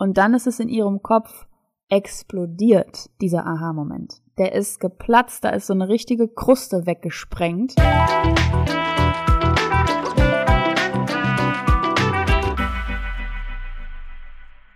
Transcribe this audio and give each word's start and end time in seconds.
Und 0.00 0.16
dann 0.16 0.32
ist 0.32 0.46
es 0.46 0.60
in 0.60 0.68
ihrem 0.68 1.02
Kopf 1.02 1.48
explodiert, 1.88 3.10
dieser 3.20 3.44
Aha-Moment. 3.44 4.22
Der 4.38 4.52
ist 4.52 4.78
geplatzt, 4.78 5.42
da 5.42 5.48
ist 5.48 5.66
so 5.66 5.74
eine 5.74 5.88
richtige 5.88 6.28
Kruste 6.28 6.86
weggesprengt. 6.86 7.74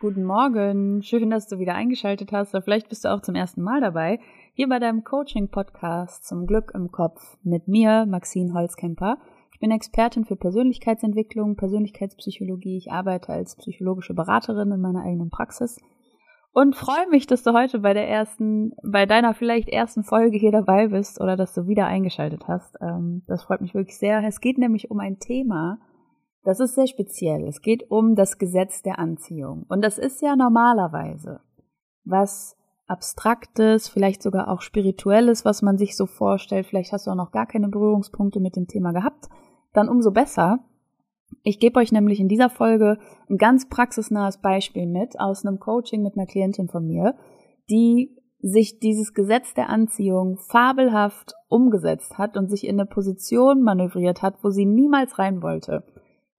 Guten 0.00 0.24
Morgen, 0.24 1.02
schön, 1.02 1.30
dass 1.30 1.46
du 1.46 1.60
wieder 1.60 1.76
eingeschaltet 1.76 2.32
hast, 2.32 2.52
oder 2.52 2.62
vielleicht 2.64 2.88
bist 2.88 3.04
du 3.04 3.08
auch 3.10 3.20
zum 3.20 3.36
ersten 3.36 3.62
Mal 3.62 3.80
dabei, 3.80 4.18
hier 4.54 4.68
bei 4.68 4.80
deinem 4.80 5.04
Coaching-Podcast 5.04 6.26
zum 6.26 6.48
Glück 6.48 6.72
im 6.74 6.90
Kopf 6.90 7.38
mit 7.44 7.68
mir, 7.68 8.06
Maxine 8.06 8.54
Holzkemper. 8.54 9.18
Ich 9.62 9.68
bin 9.68 9.76
Expertin 9.76 10.24
für 10.24 10.34
Persönlichkeitsentwicklung, 10.34 11.54
Persönlichkeitspsychologie. 11.54 12.78
Ich 12.78 12.90
arbeite 12.90 13.28
als 13.32 13.54
psychologische 13.54 14.12
Beraterin 14.12 14.72
in 14.72 14.80
meiner 14.80 15.04
eigenen 15.04 15.30
Praxis 15.30 15.78
und 16.52 16.74
freue 16.74 17.08
mich, 17.08 17.28
dass 17.28 17.44
du 17.44 17.52
heute 17.52 17.78
bei 17.78 17.94
der 17.94 18.08
ersten, 18.08 18.72
bei 18.82 19.06
deiner 19.06 19.34
vielleicht 19.34 19.68
ersten 19.68 20.02
Folge 20.02 20.36
hier 20.36 20.50
dabei 20.50 20.88
bist 20.88 21.20
oder 21.20 21.36
dass 21.36 21.54
du 21.54 21.68
wieder 21.68 21.86
eingeschaltet 21.86 22.48
hast. 22.48 22.74
Ähm, 22.80 23.22
das 23.28 23.44
freut 23.44 23.60
mich 23.60 23.72
wirklich 23.72 23.96
sehr. 23.96 24.24
Es 24.26 24.40
geht 24.40 24.58
nämlich 24.58 24.90
um 24.90 24.98
ein 24.98 25.20
Thema, 25.20 25.78
das 26.42 26.58
ist 26.58 26.74
sehr 26.74 26.88
speziell. 26.88 27.46
Es 27.46 27.60
geht 27.60 27.88
um 27.88 28.16
das 28.16 28.38
Gesetz 28.38 28.82
der 28.82 28.98
Anziehung. 28.98 29.64
Und 29.68 29.84
das 29.84 29.96
ist 29.96 30.22
ja 30.22 30.34
normalerweise 30.34 31.38
was 32.04 32.56
Abstraktes, 32.88 33.88
vielleicht 33.88 34.24
sogar 34.24 34.48
auch 34.48 34.60
Spirituelles, 34.60 35.44
was 35.44 35.62
man 35.62 35.78
sich 35.78 35.96
so 35.96 36.06
vorstellt. 36.06 36.66
Vielleicht 36.66 36.92
hast 36.92 37.06
du 37.06 37.12
auch 37.12 37.16
noch 37.16 37.30
gar 37.30 37.46
keine 37.46 37.68
Berührungspunkte 37.68 38.40
mit 38.40 38.56
dem 38.56 38.66
Thema 38.66 38.90
gehabt. 38.90 39.28
Dann 39.72 39.88
umso 39.88 40.10
besser. 40.10 40.60
Ich 41.42 41.58
gebe 41.58 41.80
euch 41.80 41.92
nämlich 41.92 42.20
in 42.20 42.28
dieser 42.28 42.50
Folge 42.50 42.98
ein 43.28 43.38
ganz 43.38 43.68
praxisnahes 43.68 44.38
Beispiel 44.38 44.86
mit 44.86 45.18
aus 45.18 45.44
einem 45.44 45.58
Coaching 45.58 46.02
mit 46.02 46.16
einer 46.16 46.26
Klientin 46.26 46.68
von 46.68 46.86
mir, 46.86 47.14
die 47.70 48.16
sich 48.42 48.80
dieses 48.80 49.14
Gesetz 49.14 49.54
der 49.54 49.68
Anziehung 49.68 50.36
fabelhaft 50.36 51.34
umgesetzt 51.48 52.18
hat 52.18 52.36
und 52.36 52.50
sich 52.50 52.66
in 52.66 52.78
eine 52.78 52.86
Position 52.86 53.62
manövriert 53.62 54.20
hat, 54.20 54.42
wo 54.42 54.50
sie 54.50 54.66
niemals 54.66 55.18
rein 55.18 55.42
wollte. 55.42 55.84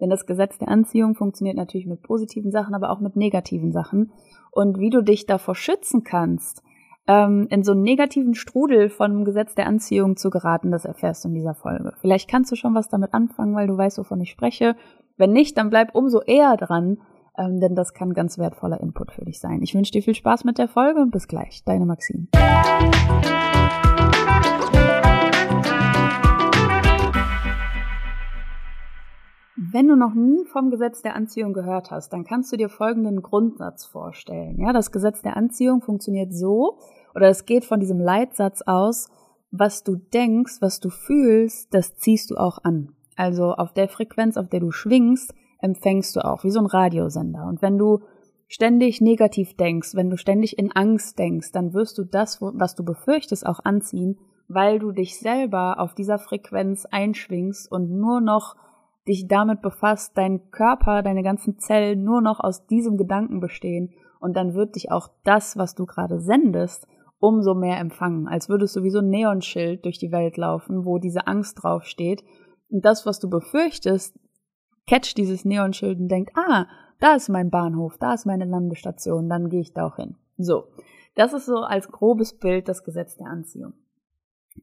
Denn 0.02 0.09
das 0.09 0.25
Gesetz 0.25 0.57
der 0.57 0.67
Anziehung 0.67 1.16
funktioniert 1.16 1.55
natürlich 1.55 1.88
mit 1.88 2.02
positiven 2.02 2.52
Sachen, 2.52 2.75
aber 2.75 2.89
auch 2.89 3.00
mit 3.00 3.16
negativen 3.16 3.72
Sachen. 3.72 4.11
Und 4.52 4.79
wie 4.79 4.89
du 4.89 5.02
dich 5.02 5.25
davor 5.25 5.55
schützen 5.55 6.03
kannst, 6.03 6.61
ähm, 7.07 7.47
in 7.49 7.63
so 7.63 7.73
einen 7.73 7.83
negativen 7.83 8.33
Strudel 8.33 8.89
von 8.89 9.25
Gesetz 9.25 9.55
der 9.55 9.67
Anziehung 9.67 10.15
zu 10.15 10.29
geraten, 10.29 10.71
das 10.71 10.85
erfährst 10.85 11.23
du 11.23 11.29
in 11.29 11.35
dieser 11.35 11.53
Folge. 11.53 11.93
Vielleicht 11.99 12.29
kannst 12.29 12.51
du 12.51 12.55
schon 12.55 12.75
was 12.75 12.89
damit 12.89 13.13
anfangen, 13.13 13.55
weil 13.55 13.67
du 13.67 13.77
weißt, 13.77 13.97
wovon 13.97 14.21
ich 14.21 14.31
spreche. 14.31 14.75
Wenn 15.17 15.31
nicht, 15.31 15.57
dann 15.57 15.69
bleib 15.69 15.95
umso 15.95 16.21
eher 16.21 16.55
dran, 16.57 16.97
ähm, 17.37 17.59
denn 17.59 17.75
das 17.75 17.93
kann 17.93 18.13
ganz 18.13 18.37
wertvoller 18.37 18.79
Input 18.79 19.11
für 19.11 19.25
dich 19.25 19.39
sein. 19.39 19.61
Ich 19.61 19.75
wünsche 19.75 19.91
dir 19.91 20.01
viel 20.01 20.15
Spaß 20.15 20.43
mit 20.43 20.57
der 20.57 20.67
Folge 20.67 21.01
und 21.01 21.11
bis 21.11 21.27
gleich. 21.27 21.63
Deine 21.65 21.85
Maxine. 21.85 22.27
Wenn 29.73 29.88
du 29.88 29.95
noch 29.95 30.13
nie 30.13 30.45
vom 30.45 30.69
Gesetz 30.69 31.02
der 31.02 31.16
Anziehung 31.16 31.52
gehört 31.52 31.89
hast, 31.89 32.13
dann 32.13 32.25
kannst 32.25 32.53
du 32.53 32.57
dir 32.57 32.69
folgenden 32.69 33.23
Grundsatz 33.23 33.85
vorstellen. 33.85 34.59
Ja, 34.59 34.71
das 34.71 34.91
Gesetz 34.91 35.23
der 35.23 35.35
Anziehung 35.35 35.81
funktioniert 35.81 36.31
so, 36.31 36.77
oder 37.16 37.29
es 37.29 37.45
geht 37.47 37.66
von 37.66 37.79
diesem 37.79 37.99
Leitsatz 37.99 38.61
aus, 38.61 39.09
was 39.49 39.83
du 39.83 39.95
denkst, 39.95 40.57
was 40.59 40.79
du 40.79 40.91
fühlst, 40.91 41.73
das 41.73 41.95
ziehst 41.95 42.29
du 42.29 42.35
auch 42.35 42.59
an. 42.63 42.89
Also 43.16 43.53
auf 43.53 43.73
der 43.73 43.89
Frequenz, 43.89 44.38
auf 44.38 44.47
der 44.47 44.59
du 44.59 44.69
schwingst, 44.69 45.33
empfängst 45.57 46.16
du 46.16 46.23
auch, 46.23 46.44
wie 46.44 46.51
so 46.51 46.59
ein 46.59 46.67
Radiosender. 46.67 47.47
Und 47.47 47.63
wenn 47.63 47.79
du 47.79 48.01
ständig 48.47 49.01
negativ 49.01 49.57
denkst, 49.57 49.95
wenn 49.95 50.11
du 50.11 50.17
ständig 50.17 50.59
in 50.59 50.71
Angst 50.71 51.17
denkst, 51.17 51.51
dann 51.51 51.73
wirst 51.73 51.97
du 51.97 52.03
das, 52.03 52.39
was 52.44 52.75
du 52.75 52.85
befürchtest, 52.85 53.44
auch 53.44 53.59
anziehen, 53.63 54.19
weil 54.47 54.77
du 54.77 54.91
dich 54.91 55.17
selber 55.17 55.79
auf 55.79 55.95
dieser 55.95 56.19
Frequenz 56.19 56.85
einschwingst 56.85 57.72
und 57.72 57.90
nur 57.90 58.22
noch 58.22 58.55
dich 59.08 59.28
damit 59.28 59.62
befasst, 59.62 60.18
dein 60.18 60.50
Körper, 60.52 61.02
deine 61.02 61.24
ganzen 61.24 61.59
Zellen 61.59 62.03
nur 62.03 62.22
noch 62.22 62.40
aus 62.40 62.66
diesem 62.68 62.97
Gedanken 62.97 63.40
bestehen 63.40 63.94
und 64.19 64.36
dann 64.38 64.53
wird 64.53 64.75
dich 64.75 64.91
auch 64.91 65.09
das, 65.24 65.58
was 65.58 65.75
du 65.75 65.86
gerade 65.86 66.19
sendest, 66.19 66.88
umso 67.19 67.56
mehr 67.56 67.80
empfangen, 67.80 68.28
als 68.28 68.50
würdest 68.50 68.75
du 68.75 68.84
wie 68.84 68.90
so 68.90 69.00
ein 69.00 69.09
Neonschild 69.09 69.86
durch 69.86 69.97
die 69.97 70.12
Welt 70.12 70.38
laufen, 70.38 70.86
wo 70.86 70.97
diese 70.97 71.28
Angst 71.28 71.64
draufsteht 71.64 72.24
und 72.69 72.86
das, 72.86 73.06
was 73.06 73.19
du 73.19 73.30
befürchtest, 73.30 74.18
catcht 74.88 75.18
dieses 75.18 75.46
Neonschild 75.46 76.00
und 76.00 76.09
denkt, 76.09 76.31
ah, 76.35 76.68
da 77.00 77.16
ist 77.16 77.30
mein 77.30 77.50
Bahnhof, 77.50 77.97
da 77.97 78.14
ist 78.14 78.25
meine 78.25 78.46
Landestation, 78.46 79.30
dann 79.30 79.50
gehe 79.50 79.62
ich 79.62 79.74
da 79.74 79.88
auch 79.88 79.97
hin. 79.97 80.16
So, 80.38 80.68
das 81.16 81.34
ist 81.34 81.46
so 81.46 81.58
als 81.58 81.90
grobes 81.90 82.38
Bild 82.38 82.68
das 82.68 82.84
Gesetz 82.84 83.16
der 83.18 83.28
Anziehung. 83.28 83.74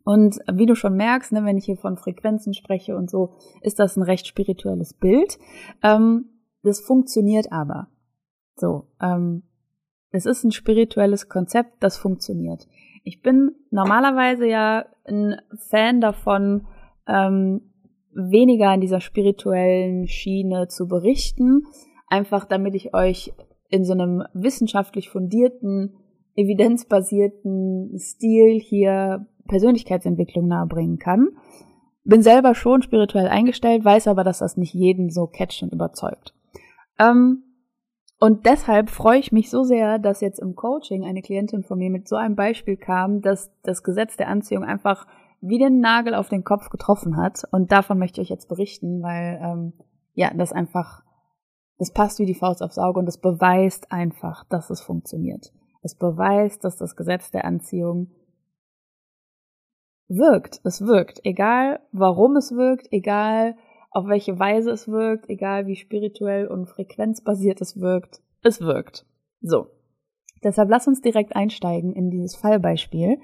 Und 0.05 0.39
wie 0.53 0.67
du 0.67 0.75
schon 0.75 0.97
merkst, 0.97 1.33
ne, 1.33 1.45
wenn 1.45 1.59
ich 1.59 1.67
hier 1.67 1.77
von 1.77 1.97
Frequenzen 1.97 2.55
spreche 2.55 2.97
und 2.97 3.11
so, 3.11 3.35
ist 3.61 3.79
das 3.79 3.97
ein 3.97 4.03
recht 4.03 4.27
spirituelles 4.27 4.95
Bild. 4.95 5.39
Ähm, 5.83 6.27
das 6.63 6.81
funktioniert 6.81 7.53
aber. 7.53 7.89
So, 8.57 8.89
ähm, 9.01 9.43
es 10.11 10.27
ist 10.27 10.45
ein 10.45 10.53
spirituelles 10.53 11.29
Konzept, 11.29 11.83
das 11.83 11.97
funktioniert. 11.97 12.67
Ich 13.05 13.23
bin 13.23 13.53
normalerweise 13.71 14.47
ja 14.47 14.87
ein 15.05 15.37
Fan 15.69 16.01
davon, 16.01 16.67
ähm, 17.07 17.63
weniger 18.13 18.75
in 18.75 18.81
dieser 18.81 19.01
spirituellen 19.01 20.07
Schiene 20.09 20.69
zu 20.69 20.89
berichten, 20.89 21.65
einfach 22.09 22.45
damit 22.45 22.75
ich 22.75 22.95
euch 22.95 23.33
in 23.69 23.85
so 23.85 23.93
einem 23.93 24.25
wissenschaftlich 24.35 25.09
fundierten, 25.09 25.95
evidenzbasierten 26.35 27.97
Stil 27.99 28.59
hier 28.61 29.27
Persönlichkeitsentwicklung 29.49 30.47
nahebringen 30.47 30.99
kann. 30.99 31.29
Bin 32.05 32.23
selber 32.23 32.55
schon 32.55 32.83
spirituell 32.83 33.29
eingestellt, 33.29 33.85
weiß 33.85 34.09
aber, 34.09 34.25
dass 34.25 34.39
das 34.39 34.57
nicht 34.57 34.75
jeden 34.75 35.11
so 35.11 35.27
catcht 35.27 35.63
und 35.63 35.73
überzeugt. 35.73 36.35
Ähm, 36.99 37.45
und 38.19 38.45
deshalb 38.45 38.91
freue 38.91 39.19
ich 39.19 39.33
mich 39.33 39.49
so 39.49 39.63
sehr, 39.63 39.99
dass 39.99 40.21
jetzt 40.21 40.41
im 40.41 40.55
Coaching 40.55 41.05
eine 41.05 41.23
Klientin 41.23 41.63
von 41.63 41.79
mir 41.79 41.91
mit 41.91 42.07
so 42.07 42.17
einem 42.17 42.37
Beispiel 42.37 42.77
kam, 42.77 43.23
dass 43.23 43.51
das 43.63 43.83
Gesetz 43.83 44.17
der 44.17 44.29
Anziehung 44.29 44.63
einfach 44.63 45.07
wie 45.41 45.59
den 45.59 45.81
Nagel 45.81 46.15
auf 46.15 46.29
den 46.29 46.45
Kopf 46.45 46.69
getroffen 46.69 47.17
hat. 47.17 47.45
Und 47.51 47.73
davon 47.73 47.99
möchte 47.99 48.21
ich 48.21 48.27
euch 48.27 48.31
jetzt 48.31 48.49
berichten, 48.49 49.03
weil 49.03 49.41
ähm, 49.43 49.73
ja, 50.13 50.31
das 50.35 50.53
einfach, 50.53 51.03
das 51.79 51.93
passt 51.93 52.19
wie 52.19 52.27
die 52.27 52.35
Faust 52.35 52.63
aufs 52.63 52.79
Auge 52.79 52.99
und 52.99 53.07
das 53.07 53.19
beweist 53.19 53.91
einfach, 53.91 54.45
dass 54.51 54.69
es 54.69 54.83
funktioniert. 54.83 55.53
Es 55.83 55.95
beweist, 55.95 56.63
dass 56.65 56.77
das 56.77 56.97
Gesetz 56.97 57.31
der 57.31 57.47
Anziehung 57.47 58.09
wirkt. 60.11 60.61
Es 60.65 60.83
wirkt. 60.83 61.21
Egal 61.25 61.81
warum 61.93 62.37
es 62.37 62.53
wirkt, 62.53 62.89
egal 62.91 63.57
auf 63.91 64.07
welche 64.07 64.39
Weise 64.39 64.71
es 64.71 64.89
wirkt, 64.89 65.29
egal 65.29 65.67
wie 65.67 65.77
spirituell 65.77 66.47
und 66.47 66.67
frequenzbasiert 66.67 67.61
es 67.61 67.81
wirkt, 67.81 68.21
es 68.43 68.61
wirkt. 68.61 69.07
So. 69.41 69.67
Deshalb 70.43 70.71
lass 70.71 70.87
uns 70.87 71.01
direkt 71.01 71.37
einsteigen 71.37 71.93
in 71.93 72.11
dieses 72.11 72.37
Fallbeispiel. 72.37 73.19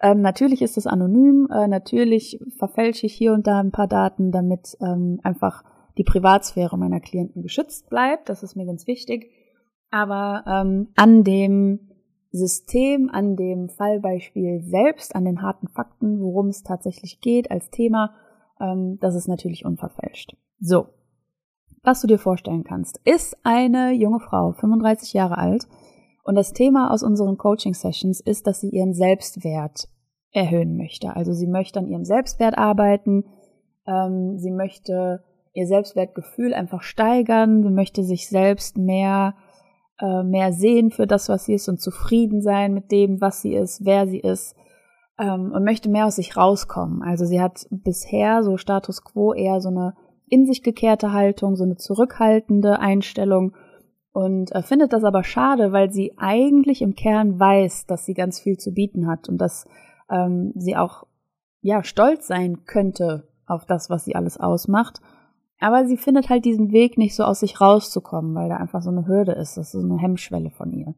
Ähm, 0.00 0.20
natürlich 0.20 0.62
ist 0.62 0.76
es 0.76 0.86
anonym, 0.86 1.48
äh, 1.50 1.68
natürlich 1.68 2.38
verfälsche 2.56 3.06
ich 3.06 3.14
hier 3.14 3.32
und 3.32 3.46
da 3.46 3.60
ein 3.60 3.72
paar 3.72 3.88
Daten, 3.88 4.30
damit 4.30 4.76
ähm, 4.80 5.20
einfach 5.22 5.64
die 5.98 6.04
Privatsphäre 6.04 6.76
meiner 6.76 7.00
Klienten 7.00 7.42
geschützt 7.42 7.88
bleibt. 7.88 8.28
Das 8.28 8.42
ist 8.42 8.56
mir 8.56 8.66
ganz 8.66 8.86
wichtig. 8.86 9.30
Aber 9.90 10.44
ähm, 10.46 10.88
an 10.96 11.24
dem 11.24 11.90
System, 12.36 13.10
an 13.10 13.36
dem 13.36 13.68
Fallbeispiel 13.68 14.62
selbst, 14.62 15.14
an 15.14 15.24
den 15.24 15.42
harten 15.42 15.68
Fakten, 15.68 16.20
worum 16.20 16.48
es 16.48 16.62
tatsächlich 16.62 17.20
geht 17.20 17.50
als 17.50 17.70
Thema, 17.70 18.14
ähm, 18.60 18.98
das 19.00 19.14
ist 19.14 19.28
natürlich 19.28 19.64
unverfälscht. 19.64 20.36
So, 20.60 20.86
was 21.82 22.00
du 22.00 22.06
dir 22.06 22.18
vorstellen 22.18 22.64
kannst, 22.64 23.00
ist 23.04 23.36
eine 23.44 23.92
junge 23.92 24.20
Frau, 24.20 24.52
35 24.52 25.12
Jahre 25.12 25.38
alt, 25.38 25.66
und 26.24 26.34
das 26.34 26.52
Thema 26.52 26.90
aus 26.90 27.04
unseren 27.04 27.38
Coaching-Sessions 27.38 28.18
ist, 28.20 28.48
dass 28.48 28.60
sie 28.60 28.70
ihren 28.70 28.94
Selbstwert 28.94 29.88
erhöhen 30.32 30.76
möchte. 30.76 31.14
Also 31.14 31.32
sie 31.32 31.46
möchte 31.46 31.78
an 31.78 31.86
ihrem 31.86 32.04
Selbstwert 32.04 32.58
arbeiten, 32.58 33.26
ähm, 33.86 34.36
sie 34.36 34.50
möchte 34.50 35.22
ihr 35.52 35.66
Selbstwertgefühl 35.68 36.52
einfach 36.52 36.82
steigern, 36.82 37.62
sie 37.62 37.70
möchte 37.70 38.02
sich 38.02 38.28
selbst 38.28 38.76
mehr 38.76 39.34
äh, 40.00 40.22
mehr 40.22 40.52
sehen 40.52 40.90
für 40.90 41.06
das, 41.06 41.28
was 41.28 41.44
sie 41.46 41.54
ist 41.54 41.68
und 41.68 41.80
zufrieden 41.80 42.42
sein 42.42 42.74
mit 42.74 42.92
dem, 42.92 43.20
was 43.20 43.42
sie 43.42 43.54
ist, 43.54 43.84
wer 43.84 44.06
sie 44.06 44.20
ist 44.20 44.54
ähm, 45.18 45.52
und 45.52 45.64
möchte 45.64 45.88
mehr 45.88 46.06
aus 46.06 46.16
sich 46.16 46.36
rauskommen. 46.36 47.02
Also 47.02 47.24
sie 47.24 47.40
hat 47.40 47.66
bisher 47.70 48.42
so 48.42 48.56
Status 48.56 49.04
quo 49.04 49.32
eher 49.32 49.60
so 49.60 49.68
eine 49.68 49.94
in 50.28 50.44
sich 50.44 50.62
gekehrte 50.62 51.12
Haltung, 51.12 51.54
so 51.54 51.64
eine 51.64 51.76
zurückhaltende 51.76 52.80
Einstellung 52.80 53.54
und 54.12 54.52
äh, 54.52 54.62
findet 54.62 54.92
das 54.92 55.04
aber 55.04 55.22
schade, 55.22 55.72
weil 55.72 55.92
sie 55.92 56.14
eigentlich 56.16 56.82
im 56.82 56.94
Kern 56.94 57.38
weiß, 57.38 57.86
dass 57.86 58.04
sie 58.04 58.14
ganz 58.14 58.40
viel 58.40 58.56
zu 58.56 58.72
bieten 58.72 59.06
hat 59.06 59.28
und 59.28 59.38
dass 59.38 59.66
ähm, 60.10 60.52
sie 60.56 60.76
auch 60.76 61.04
ja 61.60 61.84
stolz 61.84 62.26
sein 62.26 62.64
könnte 62.64 63.28
auf 63.46 63.66
das, 63.66 63.88
was 63.88 64.04
sie 64.04 64.16
alles 64.16 64.38
ausmacht 64.38 65.00
Aber 65.58 65.86
sie 65.86 65.96
findet 65.96 66.28
halt 66.28 66.44
diesen 66.44 66.70
Weg 66.72 66.98
nicht 66.98 67.14
so 67.14 67.24
aus 67.24 67.40
sich 67.40 67.60
rauszukommen, 67.60 68.34
weil 68.34 68.48
da 68.48 68.56
einfach 68.56 68.82
so 68.82 68.90
eine 68.90 69.06
Hürde 69.06 69.32
ist. 69.32 69.56
Das 69.56 69.66
ist 69.66 69.72
so 69.72 69.80
eine 69.80 69.98
Hemmschwelle 69.98 70.50
von 70.50 70.72
ihr. 70.72 70.94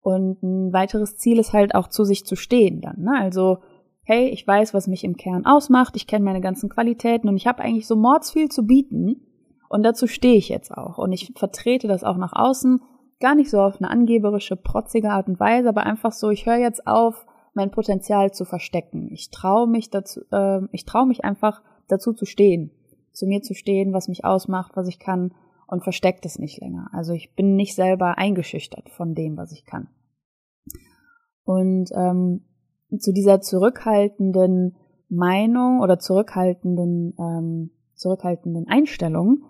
Und 0.00 0.42
ein 0.42 0.72
weiteres 0.72 1.16
Ziel 1.16 1.38
ist 1.38 1.52
halt 1.52 1.74
auch 1.74 1.88
zu 1.88 2.04
sich 2.04 2.24
zu 2.24 2.36
stehen 2.36 2.80
dann. 2.80 3.02
Ne? 3.02 3.18
Also, 3.18 3.58
hey, 4.04 4.28
ich 4.28 4.46
weiß, 4.46 4.72
was 4.72 4.86
mich 4.86 5.02
im 5.02 5.16
Kern 5.16 5.46
ausmacht, 5.46 5.96
ich 5.96 6.06
kenne 6.06 6.24
meine 6.24 6.40
ganzen 6.40 6.68
Qualitäten 6.68 7.28
und 7.28 7.36
ich 7.36 7.48
habe 7.48 7.62
eigentlich 7.62 7.88
so 7.88 7.96
mordsviel 7.96 8.48
zu 8.48 8.66
bieten. 8.66 9.22
Und 9.68 9.82
dazu 9.82 10.06
stehe 10.06 10.36
ich 10.36 10.48
jetzt 10.48 10.70
auch. 10.70 10.98
Und 10.98 11.10
ich 11.12 11.32
vertrete 11.34 11.88
das 11.88 12.04
auch 12.04 12.16
nach 12.18 12.32
außen, 12.34 12.80
gar 13.18 13.34
nicht 13.34 13.50
so 13.50 13.60
auf 13.60 13.80
eine 13.80 13.90
angeberische, 13.90 14.54
protzige 14.54 15.10
Art 15.10 15.26
und 15.26 15.40
Weise, 15.40 15.68
aber 15.68 15.82
einfach 15.82 16.12
so, 16.12 16.30
ich 16.30 16.46
höre 16.46 16.58
jetzt 16.58 16.86
auf, 16.86 17.26
mein 17.54 17.70
Potenzial 17.70 18.32
zu 18.32 18.44
verstecken. 18.44 19.08
Ich 19.10 19.30
traue 19.30 19.66
mich 19.66 19.90
dazu, 19.90 20.20
äh, 20.30 20.60
ich 20.72 20.84
traue 20.84 21.06
mich 21.06 21.24
einfach 21.24 21.62
dazu 21.88 22.12
zu 22.12 22.26
stehen, 22.26 22.70
zu 23.16 23.26
mir 23.26 23.40
zu 23.40 23.54
stehen, 23.54 23.94
was 23.94 24.08
mich 24.08 24.24
ausmacht, 24.24 24.72
was 24.76 24.88
ich 24.88 24.98
kann 24.98 25.34
und 25.66 25.82
versteckt 25.82 26.26
es 26.26 26.38
nicht 26.38 26.60
länger. 26.60 26.90
Also 26.92 27.14
ich 27.14 27.34
bin 27.34 27.56
nicht 27.56 27.74
selber 27.74 28.18
eingeschüchtert 28.18 28.90
von 28.90 29.14
dem, 29.14 29.38
was 29.38 29.52
ich 29.52 29.64
kann. 29.64 29.88
Und 31.44 31.90
ähm, 31.94 32.44
zu 32.98 33.12
dieser 33.12 33.40
zurückhaltenden 33.40 34.76
Meinung 35.08 35.80
oder 35.80 35.98
zurückhaltenden 35.98 37.14
ähm, 37.18 37.70
zurückhaltenden 37.94 38.68
Einstellung 38.68 39.44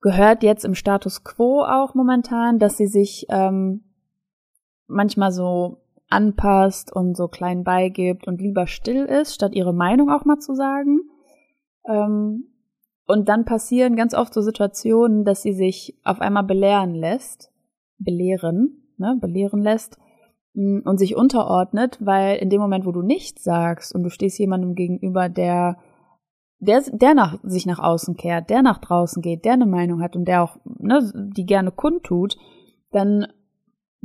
gehört 0.00 0.42
jetzt 0.42 0.64
im 0.64 0.74
Status 0.74 1.22
quo 1.22 1.62
auch 1.62 1.94
momentan, 1.94 2.58
dass 2.58 2.76
sie 2.76 2.88
sich 2.88 3.26
ähm, 3.28 3.84
manchmal 4.88 5.30
so 5.30 5.76
anpasst 6.08 6.92
und 6.92 7.16
so 7.16 7.28
klein 7.28 7.62
beigibt 7.62 8.26
und 8.26 8.40
lieber 8.40 8.66
still 8.66 9.04
ist, 9.04 9.34
statt 9.34 9.54
ihre 9.54 9.72
Meinung 9.72 10.10
auch 10.10 10.24
mal 10.24 10.38
zu 10.38 10.54
sagen. 10.54 11.02
Ähm, 11.86 12.49
und 13.10 13.28
dann 13.28 13.44
passieren 13.44 13.96
ganz 13.96 14.14
oft 14.14 14.32
so 14.32 14.40
Situationen, 14.40 15.24
dass 15.24 15.42
sie 15.42 15.52
sich 15.52 15.98
auf 16.04 16.20
einmal 16.20 16.44
belehren 16.44 16.94
lässt, 16.94 17.50
belehren, 17.98 18.94
ne, 18.98 19.16
belehren 19.20 19.62
lässt 19.62 19.98
mm, 20.54 20.80
und 20.84 20.98
sich 20.98 21.16
unterordnet, 21.16 21.98
weil 22.00 22.36
in 22.36 22.50
dem 22.50 22.60
Moment, 22.60 22.86
wo 22.86 22.92
du 22.92 23.02
nichts 23.02 23.42
sagst 23.42 23.94
und 23.94 24.02
du 24.04 24.10
stehst 24.10 24.38
jemandem 24.38 24.74
gegenüber, 24.74 25.28
der 25.28 25.78
der, 26.62 26.82
der 26.92 27.14
nach, 27.14 27.38
sich 27.42 27.64
nach 27.64 27.78
außen 27.78 28.16
kehrt, 28.16 28.50
der 28.50 28.62
nach 28.62 28.78
draußen 28.78 29.22
geht, 29.22 29.46
der 29.46 29.54
eine 29.54 29.66
Meinung 29.66 30.02
hat 30.02 30.14
und 30.14 30.26
der 30.26 30.42
auch, 30.42 30.58
ne, 30.64 31.10
die 31.14 31.46
gerne 31.46 31.72
kundtut, 31.72 32.36
dann 32.90 33.26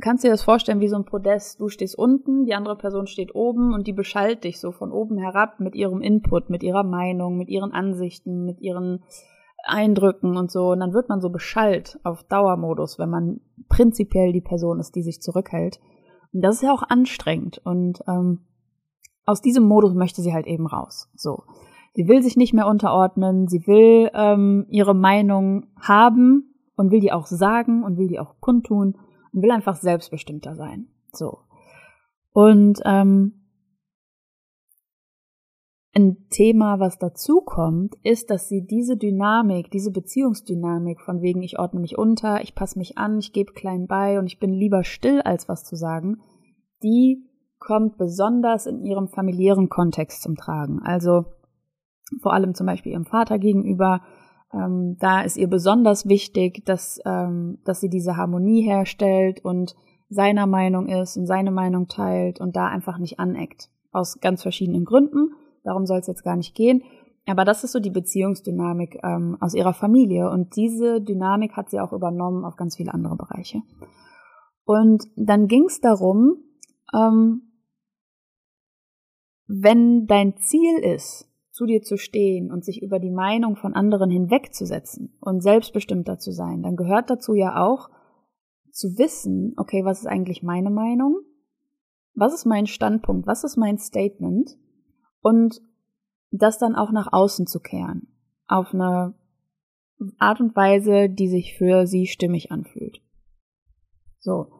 kannst 0.00 0.24
dir 0.24 0.30
das 0.30 0.42
vorstellen 0.42 0.80
wie 0.80 0.88
so 0.88 0.96
ein 0.96 1.04
Podest. 1.04 1.60
Du 1.60 1.68
stehst 1.68 1.98
unten, 1.98 2.44
die 2.44 2.54
andere 2.54 2.76
Person 2.76 3.06
steht 3.06 3.34
oben 3.34 3.72
und 3.72 3.86
die 3.86 3.92
beschallt 3.92 4.44
dich 4.44 4.60
so 4.60 4.72
von 4.72 4.92
oben 4.92 5.18
herab 5.18 5.58
mit 5.60 5.74
ihrem 5.74 6.02
Input, 6.02 6.50
mit 6.50 6.62
ihrer 6.62 6.84
Meinung, 6.84 7.36
mit 7.36 7.48
ihren 7.48 7.72
Ansichten, 7.72 8.44
mit 8.44 8.60
ihren 8.60 9.04
Eindrücken 9.64 10.36
und 10.36 10.50
so. 10.50 10.70
Und 10.72 10.80
dann 10.80 10.92
wird 10.92 11.08
man 11.08 11.20
so 11.20 11.30
beschallt 11.30 11.98
auf 12.04 12.24
Dauermodus, 12.24 12.98
wenn 12.98 13.10
man 13.10 13.40
prinzipiell 13.68 14.32
die 14.32 14.42
Person 14.42 14.80
ist, 14.80 14.94
die 14.94 15.02
sich 15.02 15.20
zurückhält. 15.20 15.80
Und 16.32 16.42
das 16.42 16.56
ist 16.56 16.62
ja 16.62 16.72
auch 16.72 16.82
anstrengend. 16.82 17.60
Und 17.64 18.02
ähm, 18.06 18.40
aus 19.24 19.40
diesem 19.40 19.64
Modus 19.64 19.94
möchte 19.94 20.20
sie 20.20 20.34
halt 20.34 20.46
eben 20.46 20.66
raus. 20.66 21.10
So. 21.14 21.44
Sie 21.94 22.06
will 22.06 22.22
sich 22.22 22.36
nicht 22.36 22.52
mehr 22.52 22.66
unterordnen, 22.66 23.48
sie 23.48 23.66
will 23.66 24.10
ähm, 24.12 24.66
ihre 24.68 24.94
Meinung 24.94 25.68
haben 25.80 26.54
und 26.76 26.90
will 26.90 27.00
die 27.00 27.10
auch 27.10 27.24
sagen 27.24 27.82
und 27.82 27.96
will 27.96 28.08
die 28.08 28.18
auch 28.18 28.34
kundtun 28.40 28.98
und 29.32 29.42
will 29.42 29.50
einfach 29.50 29.76
selbstbestimmter 29.76 30.54
sein. 30.54 30.88
So. 31.12 31.40
Und 32.32 32.80
ähm, 32.84 33.46
ein 35.94 36.28
Thema, 36.28 36.78
was 36.78 36.98
dazu 36.98 37.40
kommt, 37.40 37.94
ist, 38.02 38.28
dass 38.28 38.48
sie 38.48 38.66
diese 38.66 38.98
Dynamik, 38.98 39.70
diese 39.70 39.90
Beziehungsdynamik 39.90 41.00
von 41.00 41.22
wegen, 41.22 41.42
ich 41.42 41.58
ordne 41.58 41.80
mich 41.80 41.96
unter, 41.96 42.42
ich 42.42 42.54
passe 42.54 42.78
mich 42.78 42.98
an, 42.98 43.18
ich 43.18 43.32
gebe 43.32 43.54
klein 43.54 43.86
bei 43.86 44.18
und 44.18 44.26
ich 44.26 44.38
bin 44.38 44.52
lieber 44.52 44.84
still, 44.84 45.22
als 45.22 45.48
was 45.48 45.64
zu 45.64 45.74
sagen, 45.74 46.20
die 46.82 47.24
kommt 47.58 47.96
besonders 47.96 48.66
in 48.66 48.84
ihrem 48.84 49.08
familiären 49.08 49.70
Kontext 49.70 50.20
zum 50.20 50.36
Tragen. 50.36 50.80
Also 50.82 51.24
vor 52.20 52.34
allem 52.34 52.54
zum 52.54 52.66
Beispiel 52.66 52.92
ihrem 52.92 53.06
Vater 53.06 53.38
gegenüber, 53.38 54.02
ähm, 54.52 54.96
da 54.98 55.22
ist 55.22 55.36
ihr 55.36 55.48
besonders 55.48 56.08
wichtig, 56.08 56.64
dass, 56.64 57.00
ähm, 57.04 57.58
dass 57.64 57.80
sie 57.80 57.88
diese 57.88 58.16
Harmonie 58.16 58.62
herstellt 58.62 59.44
und 59.44 59.74
seiner 60.08 60.46
Meinung 60.46 60.86
ist 60.86 61.16
und 61.16 61.26
seine 61.26 61.50
Meinung 61.50 61.88
teilt 61.88 62.40
und 62.40 62.56
da 62.56 62.68
einfach 62.68 62.98
nicht 62.98 63.18
aneckt. 63.18 63.70
Aus 63.90 64.20
ganz 64.20 64.42
verschiedenen 64.42 64.84
Gründen. 64.84 65.32
Darum 65.64 65.86
soll 65.86 65.98
es 65.98 66.06
jetzt 66.06 66.22
gar 66.22 66.36
nicht 66.36 66.54
gehen. 66.54 66.82
Aber 67.26 67.44
das 67.44 67.64
ist 67.64 67.72
so 67.72 67.80
die 67.80 67.90
Beziehungsdynamik 67.90 69.00
ähm, 69.02 69.36
aus 69.40 69.54
ihrer 69.54 69.74
Familie. 69.74 70.30
Und 70.30 70.54
diese 70.54 71.00
Dynamik 71.00 71.56
hat 71.56 71.70
sie 71.70 71.80
auch 71.80 71.92
übernommen 71.92 72.44
auf 72.44 72.54
ganz 72.54 72.76
viele 72.76 72.94
andere 72.94 73.16
Bereiche. 73.16 73.62
Und 74.64 75.04
dann 75.16 75.48
ging 75.48 75.64
es 75.64 75.80
darum, 75.80 76.36
ähm, 76.94 77.42
wenn 79.48 80.06
dein 80.06 80.36
Ziel 80.36 80.78
ist, 80.78 81.28
zu 81.56 81.64
dir 81.64 81.80
zu 81.80 81.96
stehen 81.96 82.52
und 82.52 82.66
sich 82.66 82.82
über 82.82 82.98
die 82.98 83.10
Meinung 83.10 83.56
von 83.56 83.72
anderen 83.72 84.10
hinwegzusetzen 84.10 85.16
und 85.20 85.42
selbstbestimmter 85.42 86.18
zu 86.18 86.30
sein, 86.30 86.62
dann 86.62 86.76
gehört 86.76 87.08
dazu 87.08 87.32
ja 87.32 87.64
auch 87.64 87.88
zu 88.72 88.98
wissen, 88.98 89.54
okay, 89.56 89.82
was 89.82 90.00
ist 90.00 90.06
eigentlich 90.06 90.42
meine 90.42 90.68
Meinung? 90.68 91.16
Was 92.14 92.34
ist 92.34 92.44
mein 92.44 92.66
Standpunkt? 92.66 93.26
Was 93.26 93.42
ist 93.42 93.56
mein 93.56 93.78
Statement? 93.78 94.50
Und 95.22 95.62
das 96.30 96.58
dann 96.58 96.74
auch 96.74 96.92
nach 96.92 97.10
außen 97.10 97.46
zu 97.46 97.60
kehren. 97.60 98.08
Auf 98.46 98.74
eine 98.74 99.14
Art 100.18 100.40
und 100.40 100.54
Weise, 100.56 101.08
die 101.08 101.28
sich 101.28 101.56
für 101.56 101.86
sie 101.86 102.06
stimmig 102.06 102.52
anfühlt. 102.52 103.00
So. 104.18 104.52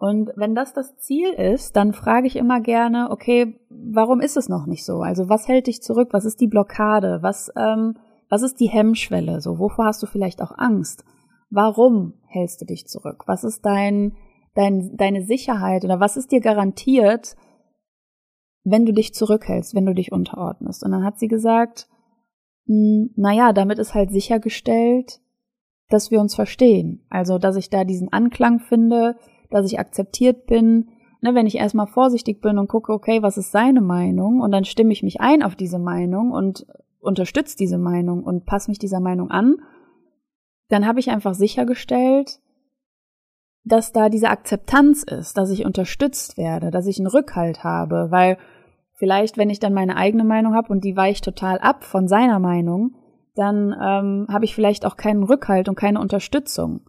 Und 0.00 0.30
wenn 0.34 0.54
das 0.54 0.72
das 0.72 0.96
Ziel 0.96 1.28
ist, 1.28 1.76
dann 1.76 1.92
frage 1.92 2.26
ich 2.26 2.36
immer 2.36 2.62
gerne, 2.62 3.08
okay, 3.10 3.60
warum 3.68 4.22
ist 4.22 4.38
es 4.38 4.48
noch 4.48 4.64
nicht 4.64 4.86
so? 4.86 5.02
Also 5.02 5.28
was 5.28 5.46
hält 5.46 5.66
dich 5.66 5.82
zurück? 5.82 6.08
Was 6.12 6.24
ist 6.24 6.40
die 6.40 6.46
Blockade? 6.46 7.18
Was, 7.20 7.52
ähm, 7.54 7.98
was 8.30 8.40
ist 8.40 8.60
die 8.60 8.70
Hemmschwelle? 8.70 9.42
So, 9.42 9.58
wovor 9.58 9.84
hast 9.84 10.02
du 10.02 10.06
vielleicht 10.06 10.40
auch 10.40 10.56
Angst? 10.56 11.04
Warum 11.50 12.14
hältst 12.28 12.62
du 12.62 12.64
dich 12.64 12.86
zurück? 12.86 13.24
Was 13.26 13.44
ist 13.44 13.66
dein, 13.66 14.16
dein, 14.54 14.96
deine 14.96 15.22
Sicherheit 15.22 15.84
oder 15.84 16.00
was 16.00 16.16
ist 16.16 16.32
dir 16.32 16.40
garantiert, 16.40 17.36
wenn 18.64 18.86
du 18.86 18.94
dich 18.94 19.12
zurückhältst, 19.12 19.74
wenn 19.74 19.84
du 19.84 19.92
dich 19.92 20.12
unterordnest? 20.12 20.82
Und 20.82 20.92
dann 20.92 21.04
hat 21.04 21.18
sie 21.18 21.28
gesagt, 21.28 21.90
hm, 22.64 23.10
naja, 23.16 23.52
damit 23.52 23.78
ist 23.78 23.92
halt 23.92 24.10
sichergestellt, 24.10 25.20
dass 25.90 26.10
wir 26.10 26.20
uns 26.20 26.34
verstehen. 26.34 27.04
Also, 27.10 27.36
dass 27.36 27.56
ich 27.56 27.68
da 27.68 27.84
diesen 27.84 28.10
Anklang 28.10 28.60
finde, 28.60 29.16
dass 29.50 29.66
ich 29.66 29.78
akzeptiert 29.78 30.46
bin. 30.46 30.88
Ne, 31.22 31.34
wenn 31.34 31.46
ich 31.46 31.56
erstmal 31.56 31.86
vorsichtig 31.86 32.40
bin 32.40 32.58
und 32.58 32.68
gucke, 32.68 32.92
okay, 32.92 33.22
was 33.22 33.36
ist 33.36 33.52
seine 33.52 33.82
Meinung 33.82 34.40
und 34.40 34.52
dann 34.52 34.64
stimme 34.64 34.92
ich 34.92 35.02
mich 35.02 35.20
ein 35.20 35.42
auf 35.42 35.54
diese 35.54 35.78
Meinung 35.78 36.30
und 36.30 36.66
unterstütze 36.98 37.56
diese 37.58 37.76
Meinung 37.76 38.24
und 38.24 38.46
passe 38.46 38.70
mich 38.70 38.78
dieser 38.78 39.00
Meinung 39.00 39.30
an, 39.30 39.56
dann 40.68 40.86
habe 40.86 41.00
ich 41.00 41.10
einfach 41.10 41.34
sichergestellt, 41.34 42.40
dass 43.64 43.92
da 43.92 44.08
diese 44.08 44.30
Akzeptanz 44.30 45.02
ist, 45.02 45.36
dass 45.36 45.50
ich 45.50 45.66
unterstützt 45.66 46.38
werde, 46.38 46.70
dass 46.70 46.86
ich 46.86 46.98
einen 46.98 47.08
Rückhalt 47.08 47.64
habe, 47.64 48.06
weil 48.10 48.38
vielleicht, 48.94 49.36
wenn 49.36 49.50
ich 49.50 49.60
dann 49.60 49.74
meine 49.74 49.96
eigene 49.96 50.24
Meinung 50.24 50.54
habe 50.54 50.72
und 50.72 50.84
die 50.84 50.96
weicht 50.96 51.24
total 51.24 51.58
ab 51.58 51.84
von 51.84 52.08
seiner 52.08 52.38
Meinung, 52.38 52.94
dann 53.34 53.74
ähm, 53.80 54.26
habe 54.30 54.44
ich 54.44 54.54
vielleicht 54.54 54.86
auch 54.86 54.96
keinen 54.96 55.22
Rückhalt 55.22 55.68
und 55.68 55.74
keine 55.74 56.00
Unterstützung. 56.00 56.82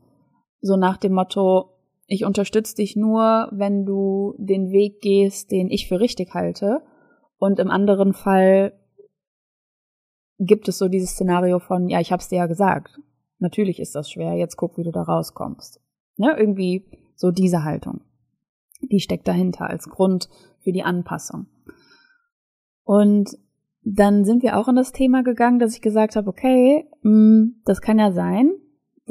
So 0.62 0.76
nach 0.76 0.98
dem 0.98 1.14
Motto, 1.14 1.70
ich 2.12 2.26
unterstütze 2.26 2.76
dich 2.76 2.98
nur, 2.98 3.48
wenn 3.54 3.86
du 3.86 4.36
den 4.38 4.70
Weg 4.72 5.00
gehst, 5.00 5.50
den 5.50 5.70
ich 5.70 5.88
für 5.88 6.02
richtig 6.02 6.34
halte. 6.34 6.82
Und 7.38 7.58
im 7.58 7.72
anderen 7.72 8.12
Fall 8.12 8.74
gibt 10.38 10.68
es 10.68 10.78
so 10.78 10.90
dieses 10.90 11.12
Szenario 11.12 11.60
von, 11.60 11.88
ja, 11.88 12.02
ich 12.02 12.12
hab's 12.12 12.28
dir 12.28 12.40
ja 12.40 12.48
gesagt. 12.48 13.00
Natürlich 13.40 13.80
ist 13.80 13.96
das 13.96 14.12
schwer, 14.12 14.34
jetzt 14.34 14.58
guck, 14.58 14.78
wie 14.78 14.84
du 14.84 14.92
da 14.92 15.04
rauskommst. 15.04 15.80
Ne? 16.18 16.36
Irgendwie 16.38 16.86
so 17.16 17.32
diese 17.32 17.64
Haltung. 17.64 18.02
Die 18.82 19.00
steckt 19.00 19.30
dahinter 19.30 19.70
als 19.70 19.88
Grund 19.88 20.28
für 20.60 20.74
die 20.74 20.84
Anpassung. 20.84 21.46
Und 22.84 23.38
dann 23.84 24.26
sind 24.26 24.44
wir 24.44 24.58
auch 24.58 24.68
in 24.68 24.76
das 24.76 24.92
Thema 24.92 25.24
gegangen, 25.24 25.60
dass 25.60 25.76
ich 25.76 25.82
gesagt 25.82 26.18
habe, 26.18 26.30
okay, 26.30 26.90
mh, 27.04 27.12
mm, 27.12 27.62
das 27.64 27.80
kann 27.80 28.00
ja 28.00 28.12
sein, 28.12 28.52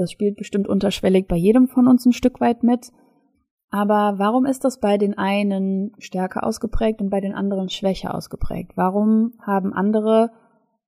das 0.01 0.11
spielt 0.11 0.37
bestimmt 0.37 0.67
unterschwellig 0.67 1.29
bei 1.29 1.37
jedem 1.37 1.69
von 1.69 1.87
uns 1.87 2.07
ein 2.07 2.13
Stück 2.13 2.41
weit 2.41 2.63
mit. 2.63 2.91
Aber 3.71 4.15
warum 4.19 4.47
ist 4.47 4.65
das 4.65 4.81
bei 4.81 4.97
den 4.99 5.17
einen 5.17 5.93
stärker 5.99 6.45
ausgeprägt 6.45 7.01
und 7.01 7.11
bei 7.11 7.21
den 7.21 7.35
anderen 7.35 7.69
schwächer 7.69 8.15
ausgeprägt? 8.15 8.73
Warum 8.77 9.35
haben 9.41 9.73
andere, 9.73 10.33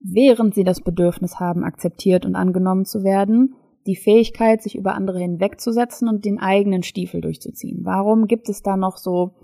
während 0.01 0.55
sie 0.55 0.65
das 0.65 0.81
Bedürfnis 0.81 1.39
haben, 1.39 1.63
akzeptiert 1.63 2.27
und 2.27 2.35
angenommen 2.35 2.85
zu 2.85 3.05
werden, 3.05 3.55
die 3.87 3.97
Fähigkeit, 3.97 4.63
sich 4.63 4.77
über 4.77 4.95
andere 4.95 5.19
hinwegzusetzen 5.21 6.09
und 6.09 6.25
den 6.25 6.41
eigenen 6.41 6.83
Stiefel 6.83 7.21
durchzuziehen? 7.21 7.85
Warum 7.85 8.27
gibt 8.27 8.49
es 8.49 8.63
da 8.63 8.77
noch 8.77 8.97
so, 8.97 9.35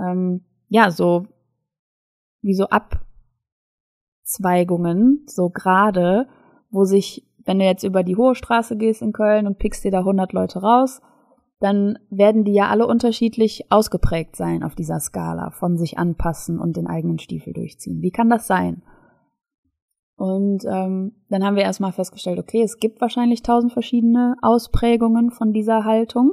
ähm, 0.00 0.44
ja, 0.68 0.90
so, 0.90 1.26
wie 2.40 2.54
so 2.54 2.68
Abzweigungen, 4.24 5.26
so 5.26 5.50
gerade, 5.50 6.28
wo 6.70 6.84
sich, 6.84 7.26
wenn 7.48 7.58
du 7.58 7.64
jetzt 7.64 7.82
über 7.82 8.02
die 8.02 8.14
Hohe 8.14 8.34
Straße 8.34 8.76
gehst 8.76 9.00
in 9.00 9.12
Köln 9.12 9.46
und 9.46 9.56
pickst 9.58 9.82
dir 9.82 9.90
da 9.90 10.00
100 10.00 10.34
Leute 10.34 10.60
raus, 10.60 11.00
dann 11.60 11.98
werden 12.10 12.44
die 12.44 12.52
ja 12.52 12.68
alle 12.68 12.86
unterschiedlich 12.86 13.72
ausgeprägt 13.72 14.36
sein 14.36 14.62
auf 14.62 14.74
dieser 14.74 15.00
Skala 15.00 15.50
von 15.50 15.78
sich 15.78 15.96
anpassen 15.96 16.60
und 16.60 16.76
den 16.76 16.86
eigenen 16.86 17.18
Stiefel 17.18 17.54
durchziehen. 17.54 18.02
Wie 18.02 18.10
kann 18.10 18.28
das 18.28 18.46
sein? 18.46 18.82
Und 20.16 20.66
ähm, 20.66 21.12
dann 21.30 21.42
haben 21.42 21.56
wir 21.56 21.62
erstmal 21.62 21.92
festgestellt, 21.92 22.38
okay, 22.38 22.60
es 22.60 22.80
gibt 22.80 23.00
wahrscheinlich 23.00 23.42
tausend 23.42 23.72
verschiedene 23.72 24.36
Ausprägungen 24.42 25.30
von 25.30 25.54
dieser 25.54 25.84
Haltung, 25.84 26.32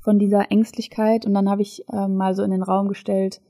von 0.00 0.18
dieser 0.18 0.50
Ängstlichkeit. 0.50 1.26
Und 1.26 1.34
dann 1.34 1.50
habe 1.50 1.60
ich 1.60 1.84
äh, 1.92 2.08
mal 2.08 2.34
so 2.34 2.42
in 2.44 2.50
den 2.50 2.62
Raum 2.62 2.88
gestellt, 2.88 3.42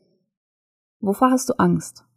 wovor 0.98 1.30
hast 1.30 1.50
du 1.50 1.54
Angst? 1.58 2.07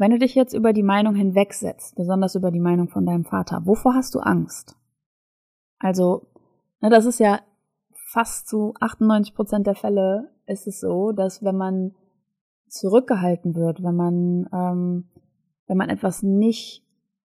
Wenn 0.00 0.12
du 0.12 0.18
dich 0.18 0.34
jetzt 0.34 0.54
über 0.54 0.72
die 0.72 0.82
Meinung 0.82 1.14
hinwegsetzt, 1.14 1.94
besonders 1.94 2.34
über 2.34 2.50
die 2.50 2.58
Meinung 2.58 2.88
von 2.88 3.04
deinem 3.04 3.26
Vater, 3.26 3.66
wovor 3.66 3.94
hast 3.94 4.14
du 4.14 4.20
Angst? 4.20 4.74
Also, 5.78 6.26
ne, 6.80 6.88
das 6.88 7.04
ist 7.04 7.20
ja 7.20 7.40
fast 8.06 8.48
zu 8.48 8.72
98 8.80 9.34
Prozent 9.34 9.66
der 9.66 9.74
Fälle 9.74 10.30
ist 10.46 10.66
es 10.66 10.80
so, 10.80 11.12
dass 11.12 11.44
wenn 11.44 11.58
man 11.58 11.94
zurückgehalten 12.66 13.54
wird, 13.54 13.82
wenn 13.82 13.94
man, 13.94 14.48
ähm, 14.54 15.10
wenn 15.66 15.76
man 15.76 15.90
etwas 15.90 16.22
nicht 16.22 16.82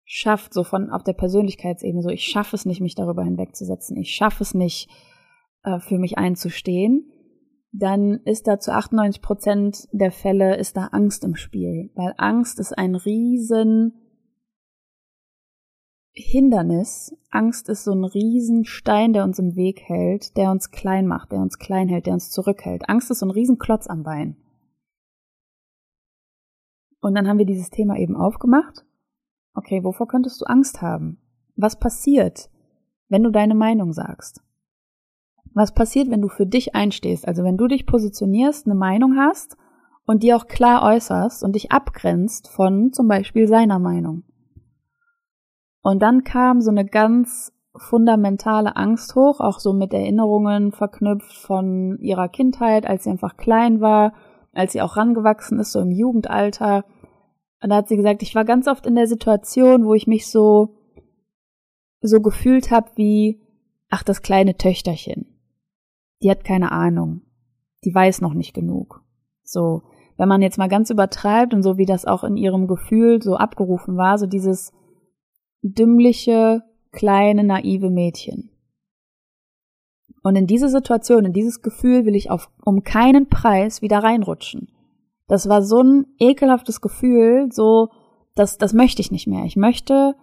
schafft, 0.03 0.53
so 0.53 0.65
von 0.65 0.89
auf 0.89 1.03
der 1.03 1.13
Persönlichkeitsebene, 1.13 2.03
so 2.03 2.09
ich 2.09 2.25
schaffe 2.25 2.57
es 2.57 2.65
nicht, 2.65 2.81
mich 2.81 2.95
darüber 2.95 3.23
hinwegzusetzen, 3.23 3.95
ich 3.95 4.13
schaffe 4.13 4.43
es 4.43 4.53
nicht, 4.53 4.89
äh, 5.63 5.79
für 5.79 5.99
mich 5.99 6.17
einzustehen, 6.17 7.13
dann 7.71 8.21
ist 8.25 8.47
da 8.47 8.59
zu 8.59 8.73
98 8.73 9.21
Prozent 9.21 9.87
der 9.91 10.11
Fälle 10.11 10.55
ist 10.57 10.77
da 10.77 10.85
Angst 10.87 11.23
im 11.23 11.35
Spiel, 11.35 11.91
weil 11.95 12.13
Angst 12.17 12.59
ist 12.59 12.77
ein 12.77 12.95
riesen 12.95 13.93
Hindernis. 16.13 17.15
Angst 17.29 17.69
ist 17.69 17.83
so 17.83 17.91
ein 17.91 18.03
Riesenstein, 18.03 19.13
der 19.13 19.23
uns 19.23 19.37
im 19.37 19.55
Weg 19.55 19.81
hält, 19.81 20.35
der 20.35 20.49
uns 20.49 20.71
klein 20.71 21.05
macht, 21.05 21.31
der 21.31 21.39
uns 21.39 21.59
klein 21.59 21.87
hält, 21.89 22.07
der 22.07 22.13
uns 22.13 22.31
zurückhält. 22.31 22.89
Angst 22.89 23.11
ist 23.11 23.19
so 23.19 23.27
ein 23.27 23.31
Riesenklotz 23.31 23.87
am 23.87 24.03
Bein. 24.03 24.35
Und 27.01 27.13
dann 27.15 27.27
haben 27.27 27.37
wir 27.37 27.45
dieses 27.45 27.69
Thema 27.69 27.97
eben 27.97 28.15
aufgemacht. 28.15 28.85
Okay, 29.53 29.83
wovor 29.83 30.07
könntest 30.07 30.41
du 30.41 30.45
Angst 30.45 30.81
haben? 30.81 31.21
Was 31.55 31.77
passiert, 31.77 32.49
wenn 33.09 33.23
du 33.23 33.29
deine 33.29 33.55
Meinung 33.55 33.93
sagst? 33.93 34.41
Was 35.53 35.73
passiert, 35.73 36.09
wenn 36.09 36.21
du 36.21 36.27
für 36.27 36.45
dich 36.45 36.75
einstehst? 36.75 37.27
Also 37.27 37.43
wenn 37.43 37.57
du 37.57 37.67
dich 37.67 37.85
positionierst, 37.85 38.65
eine 38.65 38.75
Meinung 38.75 39.17
hast 39.17 39.57
und 40.05 40.23
die 40.23 40.33
auch 40.33 40.47
klar 40.47 40.83
äußerst 40.83 41.43
und 41.43 41.55
dich 41.55 41.71
abgrenzt 41.71 42.47
von 42.49 42.93
zum 42.93 43.07
Beispiel 43.07 43.47
seiner 43.47 43.79
Meinung. 43.79 44.23
Und 45.81 46.01
dann 46.01 46.23
kam 46.23 46.61
so 46.61 46.69
eine 46.69 46.85
ganz 46.85 47.53
fundamentale 47.75 48.75
Angst 48.75 49.15
hoch, 49.15 49.39
auch 49.39 49.59
so 49.59 49.73
mit 49.73 49.93
Erinnerungen 49.93 50.71
verknüpft 50.71 51.33
von 51.33 51.97
ihrer 51.99 52.27
Kindheit, 52.27 52.85
als 52.87 53.03
sie 53.03 53.11
einfach 53.11 53.37
klein 53.37 53.81
war, 53.81 54.13
als 54.53 54.73
sie 54.73 54.81
auch 54.81 54.97
rangewachsen 54.97 55.59
ist, 55.59 55.71
so 55.71 55.79
im 55.79 55.91
Jugendalter. 55.91 56.85
Und 57.61 57.69
da 57.69 57.77
hat 57.77 57.87
sie 57.87 57.95
gesagt, 57.95 58.23
ich 58.23 58.35
war 58.35 58.45
ganz 58.45 58.67
oft 58.67 58.85
in 58.85 58.95
der 58.95 59.07
Situation, 59.07 59.85
wo 59.85 59.93
ich 59.93 60.07
mich 60.07 60.29
so 60.29 60.75
so 62.01 62.21
gefühlt 62.21 62.71
habe 62.71 62.91
wie, 62.95 63.41
ach, 63.89 64.03
das 64.03 64.21
kleine 64.21 64.55
Töchterchen. 64.57 65.36
Die 66.21 66.31
hat 66.31 66.43
keine 66.43 66.71
Ahnung. 66.71 67.21
Die 67.83 67.93
weiß 67.93 68.21
noch 68.21 68.33
nicht 68.33 68.53
genug. 68.53 69.03
So, 69.43 69.83
wenn 70.17 70.27
man 70.27 70.41
jetzt 70.41 70.57
mal 70.57 70.67
ganz 70.67 70.89
übertreibt 70.89 71.53
und 71.53 71.63
so 71.63 71.77
wie 71.77 71.85
das 71.85 72.05
auch 72.05 72.23
in 72.23 72.37
ihrem 72.37 72.67
Gefühl 72.67 73.21
so 73.21 73.35
abgerufen 73.35 73.97
war, 73.97 74.17
so 74.17 74.25
dieses, 74.25 74.73
dümmliche, 75.61 76.63
kleine, 76.91 77.43
naive 77.43 77.89
Mädchen. 77.89 78.51
Und 80.23 80.35
in 80.35 80.47
diese 80.47 80.69
Situation, 80.69 81.25
in 81.25 81.33
dieses 81.33 81.61
Gefühl 81.61 82.05
will 82.05 82.15
ich 82.15 82.29
auf, 82.31 82.49
um 82.65 82.83
keinen 82.83 83.29
Preis 83.29 83.81
wieder 83.81 83.99
reinrutschen. 83.99 84.71
Das 85.27 85.47
war 85.47 85.61
so 85.61 85.81
ein 85.81 86.05
ekelhaftes 86.19 86.81
Gefühl, 86.81 87.49
so, 87.51 87.89
das, 88.35 88.57
das 88.57 88.73
möchte 88.73 89.01
ich 89.01 89.11
nicht 89.11 89.27
mehr. 89.27 89.45
Ich 89.45 89.55
möchte 89.55 90.15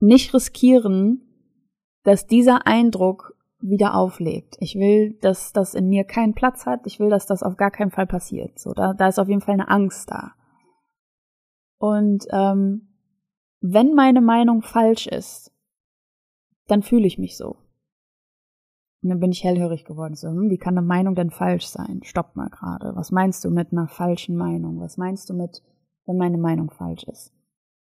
nicht 0.00 0.34
riskieren, 0.34 1.22
dass 2.02 2.26
dieser 2.26 2.66
Eindruck 2.66 3.33
wieder 3.66 3.94
auflebt. 3.94 4.56
Ich 4.60 4.74
will, 4.74 5.14
dass 5.22 5.52
das 5.52 5.74
in 5.74 5.88
mir 5.88 6.04
keinen 6.04 6.34
Platz 6.34 6.66
hat. 6.66 6.86
Ich 6.86 7.00
will, 7.00 7.08
dass 7.08 7.26
das 7.26 7.42
auf 7.42 7.56
gar 7.56 7.70
keinen 7.70 7.90
Fall 7.90 8.06
passiert. 8.06 8.58
So, 8.58 8.74
da, 8.74 8.92
da 8.92 9.08
ist 9.08 9.18
auf 9.18 9.28
jeden 9.28 9.40
Fall 9.40 9.54
eine 9.54 9.68
Angst 9.68 10.10
da. 10.10 10.32
Und 11.78 12.26
ähm, 12.30 12.88
wenn 13.60 13.94
meine 13.94 14.20
Meinung 14.20 14.60
falsch 14.62 15.06
ist, 15.06 15.50
dann 16.66 16.82
fühle 16.82 17.06
ich 17.06 17.18
mich 17.18 17.38
so. 17.38 17.56
Und 19.02 19.10
dann 19.10 19.20
bin 19.20 19.32
ich 19.32 19.44
hellhörig 19.44 19.84
geworden. 19.86 20.14
So, 20.14 20.28
hm, 20.28 20.50
wie 20.50 20.58
kann 20.58 20.76
eine 20.76 20.86
Meinung 20.86 21.14
denn 21.14 21.30
falsch 21.30 21.66
sein? 21.66 22.00
Stopp 22.04 22.36
mal 22.36 22.50
gerade. 22.50 22.94
Was 22.94 23.12
meinst 23.12 23.44
du 23.44 23.50
mit 23.50 23.72
einer 23.72 23.88
falschen 23.88 24.36
Meinung? 24.36 24.80
Was 24.80 24.98
meinst 24.98 25.30
du 25.30 25.34
mit, 25.34 25.62
wenn 26.04 26.18
meine 26.18 26.38
Meinung 26.38 26.70
falsch 26.70 27.04
ist? 27.04 27.32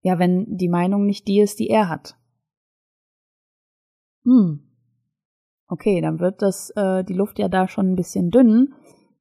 Ja, 0.03 0.19
wenn 0.19 0.57
die 0.57 0.69
Meinung 0.69 1.05
nicht 1.07 1.27
die 1.27 1.39
ist, 1.39 1.59
die 1.59 1.69
er 1.69 1.89
hat. 1.89 2.15
Hm. 4.23 4.70
Okay, 5.71 5.99
dann 6.01 6.19
wird 6.19 6.41
das 6.41 6.69
äh, 6.71 7.05
die 7.05 7.13
Luft 7.13 7.39
ja 7.39 7.47
da 7.47 7.69
schon 7.69 7.93
ein 7.93 7.95
bisschen 7.95 8.29
dünn, 8.29 8.73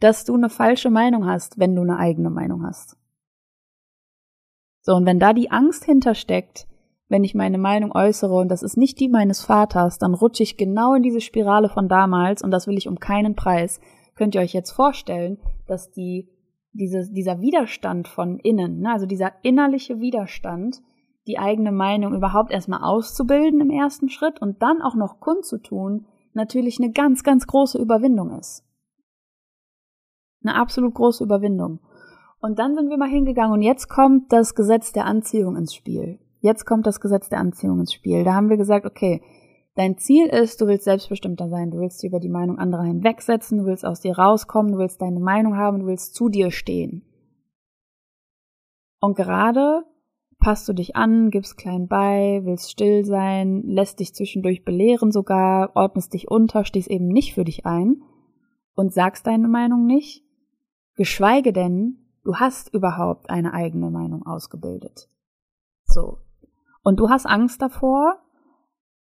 dass 0.00 0.24
du 0.24 0.34
eine 0.34 0.50
falsche 0.50 0.90
Meinung 0.90 1.26
hast, 1.26 1.58
wenn 1.58 1.74
du 1.74 1.82
eine 1.82 1.98
eigene 1.98 2.30
Meinung 2.30 2.64
hast. 2.66 2.96
So, 4.82 4.94
und 4.94 5.06
wenn 5.06 5.18
da 5.18 5.32
die 5.32 5.50
Angst 5.50 5.84
hintersteckt, 5.84 6.66
wenn 7.08 7.24
ich 7.24 7.34
meine 7.34 7.58
Meinung 7.58 7.92
äußere 7.92 8.34
und 8.34 8.48
das 8.48 8.62
ist 8.62 8.76
nicht 8.76 8.98
die 9.00 9.08
meines 9.08 9.44
Vaters, 9.44 9.98
dann 9.98 10.14
rutsche 10.14 10.42
ich 10.42 10.56
genau 10.56 10.94
in 10.94 11.02
diese 11.02 11.20
Spirale 11.20 11.68
von 11.68 11.88
damals 11.88 12.42
und 12.42 12.50
das 12.50 12.66
will 12.66 12.76
ich 12.76 12.88
um 12.88 12.98
keinen 12.98 13.34
Preis. 13.34 13.80
Könnt 14.16 14.34
ihr 14.34 14.40
euch 14.40 14.52
jetzt 14.52 14.72
vorstellen, 14.72 15.38
dass 15.66 15.90
die, 15.92 16.28
diese, 16.72 17.10
dieser 17.10 17.40
Widerstand 17.40 18.08
von 18.08 18.38
innen, 18.38 18.80
ne, 18.80 18.92
also 18.92 19.06
dieser 19.06 19.32
innerliche 19.42 20.00
Widerstand, 20.00 20.82
die 21.26 21.38
eigene 21.38 21.72
Meinung 21.72 22.14
überhaupt 22.14 22.52
erstmal 22.52 22.82
auszubilden 22.82 23.60
im 23.60 23.70
ersten 23.70 24.08
Schritt 24.08 24.40
und 24.40 24.62
dann 24.62 24.82
auch 24.82 24.94
noch 24.94 25.20
kundzutun, 25.20 26.06
natürlich 26.32 26.78
eine 26.78 26.92
ganz, 26.92 27.22
ganz 27.22 27.46
große 27.46 27.78
Überwindung 27.78 28.38
ist. 28.38 28.65
Eine 30.46 30.56
absolut 30.56 30.94
große 30.94 31.24
Überwindung. 31.24 31.80
Und 32.40 32.60
dann 32.60 32.76
sind 32.76 32.88
wir 32.88 32.98
mal 32.98 33.08
hingegangen 33.08 33.52
und 33.52 33.62
jetzt 33.62 33.88
kommt 33.88 34.32
das 34.32 34.54
Gesetz 34.54 34.92
der 34.92 35.06
Anziehung 35.06 35.56
ins 35.56 35.74
Spiel. 35.74 36.20
Jetzt 36.40 36.64
kommt 36.64 36.86
das 36.86 37.00
Gesetz 37.00 37.28
der 37.28 37.40
Anziehung 37.40 37.80
ins 37.80 37.92
Spiel. 37.92 38.22
Da 38.22 38.34
haben 38.34 38.48
wir 38.48 38.56
gesagt, 38.56 38.86
okay, 38.86 39.22
dein 39.74 39.98
Ziel 39.98 40.28
ist, 40.28 40.60
du 40.60 40.68
willst 40.68 40.84
selbstbestimmter 40.84 41.48
sein, 41.48 41.72
du 41.72 41.78
willst 41.78 42.04
über 42.04 42.20
die 42.20 42.28
Meinung 42.28 42.58
anderer 42.58 42.84
hinwegsetzen, 42.84 43.58
du 43.58 43.64
willst 43.64 43.84
aus 43.84 44.00
dir 44.00 44.16
rauskommen, 44.16 44.72
du 44.72 44.78
willst 44.78 45.02
deine 45.02 45.18
Meinung 45.18 45.56
haben, 45.56 45.80
du 45.80 45.86
willst 45.86 46.14
zu 46.14 46.28
dir 46.28 46.52
stehen. 46.52 47.02
Und 49.00 49.16
gerade 49.16 49.82
passt 50.38 50.68
du 50.68 50.72
dich 50.72 50.94
an, 50.94 51.30
gibst 51.30 51.56
klein 51.56 51.88
bei, 51.88 52.42
willst 52.44 52.70
still 52.70 53.04
sein, 53.04 53.62
lässt 53.64 53.98
dich 53.98 54.14
zwischendurch 54.14 54.64
belehren 54.64 55.10
sogar, 55.10 55.74
ordnest 55.74 56.14
dich 56.14 56.30
unter, 56.30 56.64
stehst 56.64 56.88
eben 56.88 57.08
nicht 57.08 57.34
für 57.34 57.44
dich 57.44 57.66
ein 57.66 58.02
und 58.76 58.92
sagst 58.92 59.26
deine 59.26 59.48
Meinung 59.48 59.86
nicht, 59.86 60.25
geschweige 60.96 61.52
denn, 61.52 61.98
du 62.24 62.36
hast 62.36 62.74
überhaupt 62.74 63.30
eine 63.30 63.52
eigene 63.52 63.90
Meinung 63.90 64.26
ausgebildet. 64.26 65.08
So, 65.84 66.18
und 66.82 67.00
du 67.00 67.08
hast 67.08 67.26
Angst 67.26 67.62
davor, 67.62 68.18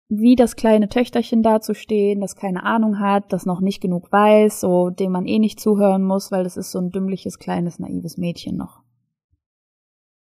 wie 0.08 0.34
das 0.34 0.56
kleine 0.56 0.88
Töchterchen 0.88 1.42
dazustehen, 1.42 2.20
das 2.20 2.34
keine 2.34 2.64
Ahnung 2.64 2.98
hat, 2.98 3.32
das 3.32 3.46
noch 3.46 3.60
nicht 3.60 3.80
genug 3.80 4.10
weiß, 4.10 4.60
so 4.60 4.90
dem 4.90 5.12
man 5.12 5.24
eh 5.24 5.38
nicht 5.38 5.60
zuhören 5.60 6.02
muss, 6.02 6.32
weil 6.32 6.42
das 6.42 6.56
ist 6.56 6.72
so 6.72 6.80
ein 6.80 6.90
dümmliches, 6.90 7.38
kleines, 7.38 7.78
naives 7.78 8.18
Mädchen 8.18 8.56
noch. 8.56 8.82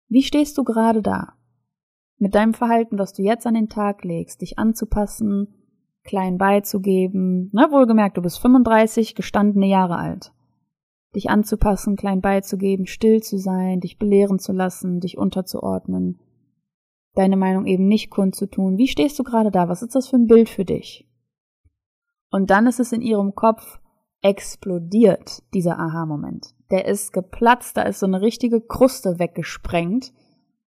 Wie 0.09 0.23
stehst 0.23 0.57
du 0.57 0.65
gerade 0.65 1.01
da? 1.01 1.35
Mit 2.17 2.35
deinem 2.35 2.53
Verhalten, 2.53 2.99
was 2.99 3.13
du 3.13 3.23
jetzt 3.23 3.47
an 3.47 3.53
den 3.53 3.69
Tag 3.69 4.03
legst, 4.03 4.41
dich 4.41 4.59
anzupassen, 4.59 5.55
klein 6.03 6.37
beizugeben, 6.37 7.49
ne, 7.53 7.69
wohlgemerkt, 7.71 8.17
du 8.17 8.21
bist 8.21 8.39
35, 8.39 9.15
gestandene 9.15 9.67
Jahre 9.67 9.95
alt. 9.95 10.33
Dich 11.15 11.29
anzupassen, 11.29 11.97
klein 11.97 12.21
beizugeben, 12.21 12.87
still 12.87 13.21
zu 13.21 13.37
sein, 13.37 13.81
dich 13.81 13.97
belehren 13.97 14.39
zu 14.39 14.53
lassen, 14.53 14.99
dich 15.01 15.17
unterzuordnen, 15.17 16.19
deine 17.15 17.35
Meinung 17.35 17.65
eben 17.65 17.87
nicht 17.87 18.09
kundzutun. 18.09 18.77
Wie 18.77 18.87
stehst 18.87 19.19
du 19.19 19.23
gerade 19.23 19.51
da? 19.51 19.67
Was 19.67 19.81
ist 19.81 19.95
das 19.95 20.07
für 20.07 20.15
ein 20.15 20.27
Bild 20.27 20.49
für 20.49 20.63
dich? 20.63 21.07
Und 22.29 22.49
dann 22.49 22.65
ist 22.65 22.79
es 22.79 22.93
in 22.93 23.01
ihrem 23.01 23.35
Kopf 23.35 23.79
explodiert, 24.21 25.43
dieser 25.53 25.79
Aha-Moment. 25.79 26.53
Der 26.69 26.85
ist 26.85 27.11
geplatzt, 27.11 27.75
da 27.75 27.81
ist 27.83 27.99
so 27.99 28.05
eine 28.05 28.21
richtige 28.21 28.61
Kruste 28.61 29.19
weggesprengt, 29.19 30.13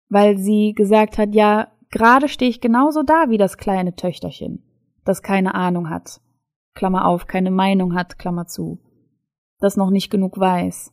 weil 0.09 0.38
sie 0.38 0.73
gesagt 0.75 1.18
hat, 1.18 1.35
ja, 1.35 1.73
gerade 1.90 2.28
stehe 2.28 2.50
ich 2.50 2.61
genauso 2.61 3.02
da 3.02 3.30
wie 3.30 3.38
das 3.38 3.57
kleine 3.57 3.97
Töchterchen, 3.97 4.62
das 5.04 5.23
keine 5.23 5.54
Ahnung 5.54 5.90
hat, 5.90 6.21
Klammer 6.75 7.07
auf, 7.07 7.26
keine 7.26 7.50
Meinung 7.50 7.95
hat, 7.95 8.18
Klammer 8.18 8.47
zu, 8.47 8.78
das 9.59 9.77
noch 9.77 9.91
nicht 9.91 10.11
genug 10.11 10.38
weiß. 10.38 10.93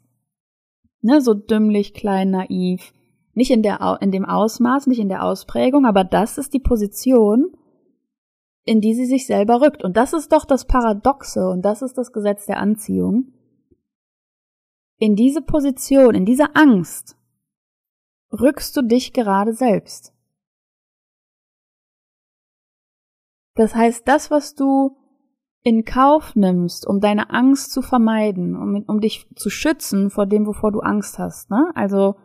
Ne, 1.01 1.21
so 1.21 1.33
dümmlich, 1.33 1.93
klein, 1.93 2.31
naiv, 2.31 2.93
nicht 3.33 3.51
in, 3.51 3.61
der, 3.61 3.99
in 4.01 4.11
dem 4.11 4.25
Ausmaß, 4.25 4.87
nicht 4.87 4.99
in 4.99 5.09
der 5.09 5.23
Ausprägung, 5.23 5.85
aber 5.85 6.03
das 6.03 6.37
ist 6.37 6.53
die 6.53 6.59
Position, 6.59 7.55
in 8.63 8.81
die 8.81 8.95
sie 8.95 9.05
sich 9.05 9.27
selber 9.27 9.61
rückt. 9.61 9.83
Und 9.83 9.97
das 9.97 10.13
ist 10.13 10.31
doch 10.31 10.45
das 10.45 10.65
Paradoxe 10.65 11.47
und 11.49 11.61
das 11.61 11.81
ist 11.81 11.97
das 11.97 12.11
Gesetz 12.11 12.45
der 12.45 12.57
Anziehung. 12.57 13.33
In 14.97 15.15
diese 15.15 15.41
Position, 15.41 16.15
in 16.15 16.25
diese 16.25 16.55
Angst 16.55 17.17
rückst 18.31 18.75
du 18.75 18.81
dich 18.81 19.13
gerade 19.13 19.53
selbst. 19.53 20.13
Das 23.55 23.75
heißt, 23.75 24.07
das, 24.07 24.31
was 24.31 24.55
du 24.55 24.97
in 25.65 25.83
Kauf 25.83 26.35
nimmst, 26.35 26.85
um 26.85 27.01
deine 27.01 27.31
Angst 27.31 27.73
zu 27.73 27.81
vermeiden, 27.81 28.55
um, 28.55 28.83
um 28.85 29.01
dich 29.01 29.27
zu 29.35 29.49
schützen 29.49 30.11
vor 30.11 30.27
dem, 30.27 30.45
wovor 30.45 30.71
du 30.71 30.79
Angst 30.81 31.17
hast, 31.17 31.49
ne? 31.49 31.71
Also, 31.73 32.15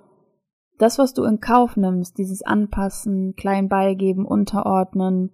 das, 0.77 0.99
was 0.99 1.15
du 1.15 1.25
in 1.25 1.41
Kauf 1.41 1.75
nimmst, 1.77 2.19
dieses 2.19 2.43
Anpassen, 2.43 3.35
klein 3.37 3.71
beigeben, 3.71 4.27
unterordnen, 4.27 5.33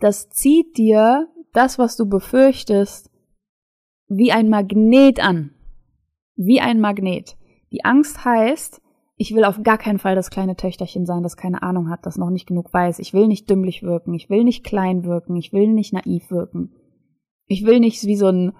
das 0.00 0.28
zieht 0.28 0.76
dir 0.76 1.28
das, 1.54 1.78
was 1.78 1.96
du 1.96 2.06
befürchtest, 2.06 3.10
wie 4.08 4.32
ein 4.32 4.50
Magnet 4.50 5.24
an. 5.24 5.54
Wie 6.36 6.60
ein 6.60 6.78
Magnet. 6.78 7.38
Die 7.72 7.86
Angst 7.86 8.22
heißt, 8.22 8.82
ich 9.16 9.34
will 9.34 9.44
auf 9.44 9.62
gar 9.62 9.78
keinen 9.78 9.98
Fall 9.98 10.14
das 10.14 10.30
kleine 10.30 10.56
Töchterchen 10.56 11.06
sein, 11.06 11.22
das 11.22 11.36
keine 11.36 11.62
Ahnung 11.62 11.88
hat, 11.88 12.04
das 12.04 12.18
noch 12.18 12.30
nicht 12.30 12.46
genug 12.46 12.72
weiß. 12.72 12.98
Ich 12.98 13.14
will 13.14 13.28
nicht 13.28 13.48
dümmlich 13.48 13.82
wirken, 13.82 14.14
ich 14.14 14.28
will 14.28 14.44
nicht 14.44 14.64
klein 14.64 15.04
wirken, 15.04 15.36
ich 15.36 15.52
will 15.52 15.68
nicht 15.68 15.92
naiv 15.92 16.30
wirken. 16.30 16.74
Ich 17.46 17.64
will 17.64 17.80
nicht 17.80 18.02
wie 18.04 18.16
so 18.16 18.28
ein 18.28 18.52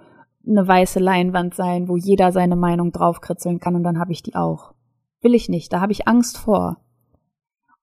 eine 0.46 0.66
weiße 0.66 0.98
Leinwand 0.98 1.54
sein, 1.54 1.88
wo 1.88 1.96
jeder 1.96 2.32
seine 2.32 2.56
Meinung 2.56 2.92
draufkritzeln 2.92 3.60
kann 3.60 3.76
und 3.76 3.82
dann 3.82 3.98
habe 3.98 4.12
ich 4.12 4.22
die 4.22 4.34
auch. 4.34 4.74
Will 5.22 5.34
ich 5.34 5.48
nicht, 5.48 5.72
da 5.72 5.80
habe 5.80 5.92
ich 5.92 6.06
Angst 6.06 6.38
vor. 6.38 6.78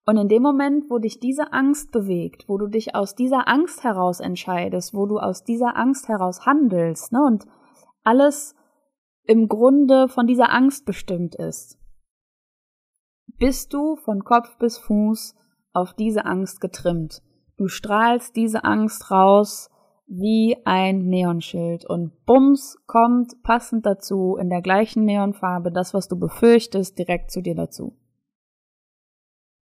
Und 0.06 0.18
in 0.18 0.28
dem 0.28 0.42
Moment, 0.42 0.86
wo 0.90 0.98
dich 0.98 1.20
diese 1.20 1.54
Angst 1.54 1.92
bewegt, 1.92 2.48
wo 2.48 2.58
du 2.58 2.68
dich 2.68 2.96
aus 2.96 3.16
dieser 3.16 3.48
Angst 3.48 3.84
heraus 3.84 4.20
entscheidest, 4.20 4.94
wo 4.94 5.06
du 5.06 5.20
aus 5.20 5.44
dieser 5.44 5.76
Angst 5.78 6.08
heraus 6.08 6.46
handelst, 6.46 7.12
ne, 7.12 7.24
und 7.24 7.46
alles 8.04 8.56
im 9.26 9.48
Grunde 9.48 10.08
von 10.08 10.26
dieser 10.26 10.52
Angst 10.52 10.86
bestimmt 10.86 11.36
ist, 11.36 11.78
bist 13.42 13.74
du 13.74 13.96
von 13.96 14.24
Kopf 14.24 14.56
bis 14.60 14.78
Fuß 14.78 15.36
auf 15.74 15.96
diese 15.96 16.26
Angst 16.26 16.62
getrimmt. 16.62 17.24
Du 17.58 17.68
strahlst 17.68 18.36
diese 18.36 18.64
Angst 18.64 19.10
raus, 19.10 19.72
wie 20.06 20.58
ein 20.64 21.08
Neonschild 21.08 21.84
und 21.84 22.24
bums 22.26 22.78
kommt 22.86 23.42
passend 23.42 23.88
dazu 23.88 24.38
in 24.40 24.50
der 24.52 24.62
gleichen 24.62 25.06
Neonfarbe 25.06 25.72
das, 25.72 25.96
was 25.96 26.08
du 26.08 26.20
befürchtest, 26.20 27.00
direkt 27.00 27.32
zu 27.32 27.42
dir 27.42 27.56
dazu. 27.56 27.98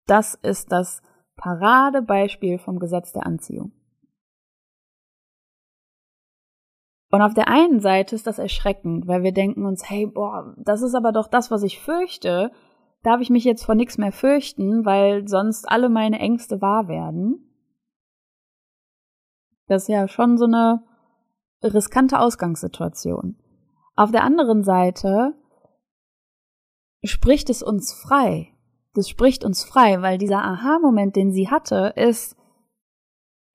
Das 0.07 0.35
ist 0.35 0.73
das 0.73 1.01
Paradebeispiel 1.37 2.59
vom 2.59 2.81
Gesetz 2.81 3.13
der 3.13 3.27
Anziehung. 3.27 3.71
Und 7.11 7.23
auf 7.23 7.33
der 7.33 7.47
einen 7.47 7.79
Seite 7.79 8.17
ist 8.17 8.27
das 8.27 8.41
erschreckend, 8.41 9.07
weil 9.07 9.23
wir 9.23 9.33
denken 9.33 9.65
uns, 9.65 9.89
hey, 9.89 10.07
boah, 10.07 10.55
das 10.59 10.83
ist 10.83 10.97
aber 10.97 11.13
doch 11.13 11.29
das, 11.29 11.53
was 11.53 11.63
ich 11.63 11.81
fürchte. 11.81 12.51
Darf 13.03 13.21
ich 13.21 13.31
mich 13.31 13.45
jetzt 13.45 13.65
vor 13.65 13.75
nichts 13.75 13.97
mehr 13.99 14.13
fürchten, 14.13 14.85
weil 14.85 15.29
sonst 15.29 15.69
alle 15.69 15.89
meine 15.89 16.19
Ängste 16.19 16.61
wahr 16.61 16.89
werden? 16.89 17.45
Das 19.67 19.83
ist 19.83 19.89
ja 19.89 20.09
schon 20.09 20.39
so 20.39 20.47
eine 20.47 20.83
riskante 21.63 22.19
Ausgangssituation. 22.19 23.37
Auf 23.95 24.11
der 24.11 24.25
anderen 24.25 24.65
Seite 24.65 25.35
spricht 27.05 27.51
es 27.51 27.63
uns 27.63 27.93
frei. 27.93 28.55
Das 28.95 29.09
spricht 29.09 29.45
uns 29.45 29.65
frei, 29.65 30.03
weil 30.03 30.19
dieser 30.19 30.43
Aha-Moment, 30.43 31.15
den 31.15 31.31
sie 31.33 31.51
hatte, 31.51 31.93
ist, 31.97 32.37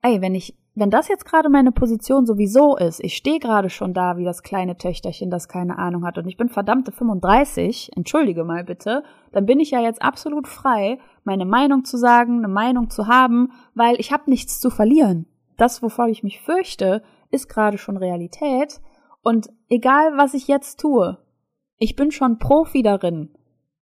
ey, 0.02 0.22
wenn 0.22 0.36
ich, 0.36 0.58
wenn 0.76 0.90
das 0.90 1.08
jetzt 1.08 1.26
gerade 1.26 1.50
meine 1.50 1.72
Position 1.72 2.26
sowieso 2.26 2.76
ist, 2.76 3.00
ich 3.00 3.16
stehe 3.16 3.40
gerade 3.40 3.70
schon 3.70 3.94
da 3.94 4.18
wie 4.18 4.26
das 4.26 4.42
kleine 4.42 4.78
Töchterchen, 4.78 5.30
das 5.30 5.48
keine 5.48 5.78
Ahnung 5.78 6.06
hat 6.06 6.18
und 6.18 6.28
ich 6.28 6.38
bin 6.38 6.50
verdammte 6.50 6.92
35, 6.92 7.92
entschuldige 7.96 8.44
mal 8.44 8.64
bitte, 8.64 9.04
dann 9.32 9.46
bin 9.46 9.60
ich 9.60 9.72
ja 9.72 9.82
jetzt 9.82 10.02
absolut 10.02 10.48
frei, 10.48 11.00
meine 11.24 11.46
Meinung 11.46 11.86
zu 11.86 11.98
sagen, 11.98 12.40
eine 12.40 12.48
Meinung 12.48 12.90
zu 12.90 13.08
haben, 13.08 13.52
weil 13.76 14.00
ich 14.00 14.12
habe 14.12 14.30
nichts 14.30 14.60
zu 14.60 14.70
verlieren 14.70 15.28
das, 15.58 15.82
wovor 15.84 16.08
ich 16.08 16.24
mich 16.24 16.42
fürchte, 16.42 17.04
ist 17.32 17.50
gerade 17.50 17.78
schon 17.78 17.98
Realität. 17.98 18.82
Und 19.22 19.50
egal, 19.70 20.18
was 20.18 20.34
ich 20.34 20.48
jetzt 20.48 20.80
tue, 20.80 21.18
ich 21.78 21.96
bin 21.96 22.12
schon 22.12 22.40
Profi 22.40 22.82
darin, 22.82 23.34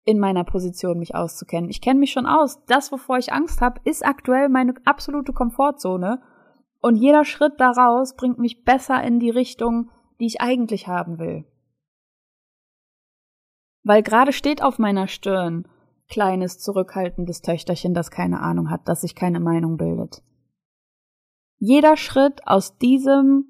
in 0.05 0.19
meiner 0.19 0.43
Position 0.43 0.97
mich 0.97 1.15
auszukennen. 1.15 1.69
Ich 1.69 1.81
kenne 1.81 1.99
mich 1.99 2.11
schon 2.11 2.25
aus. 2.25 2.63
Das, 2.65 2.91
wovor 2.91 3.17
ich 3.17 3.31
Angst 3.31 3.61
habe, 3.61 3.79
ist 3.83 4.05
aktuell 4.05 4.49
meine 4.49 4.73
absolute 4.85 5.33
Komfortzone. 5.33 6.21
Und 6.81 6.95
jeder 6.95 7.25
Schritt 7.25 7.59
daraus 7.59 8.15
bringt 8.15 8.39
mich 8.39 8.63
besser 8.63 9.03
in 9.03 9.19
die 9.19 9.29
Richtung, 9.29 9.89
die 10.19 10.25
ich 10.25 10.41
eigentlich 10.41 10.87
haben 10.87 11.19
will. 11.19 11.45
Weil 13.83 14.03
gerade 14.03 14.31
steht 14.31 14.61
auf 14.63 14.79
meiner 14.79 15.07
Stirn 15.07 15.67
kleines, 16.09 16.57
zurückhaltendes 16.59 17.41
Töchterchen, 17.41 17.93
das 17.93 18.11
keine 18.11 18.39
Ahnung 18.41 18.69
hat, 18.69 18.87
das 18.87 19.01
sich 19.01 19.15
keine 19.15 19.39
Meinung 19.39 19.77
bildet 19.77 20.23
jeder 21.59 21.97
Schritt 21.97 22.47
aus 22.47 22.77
diesem 22.77 23.45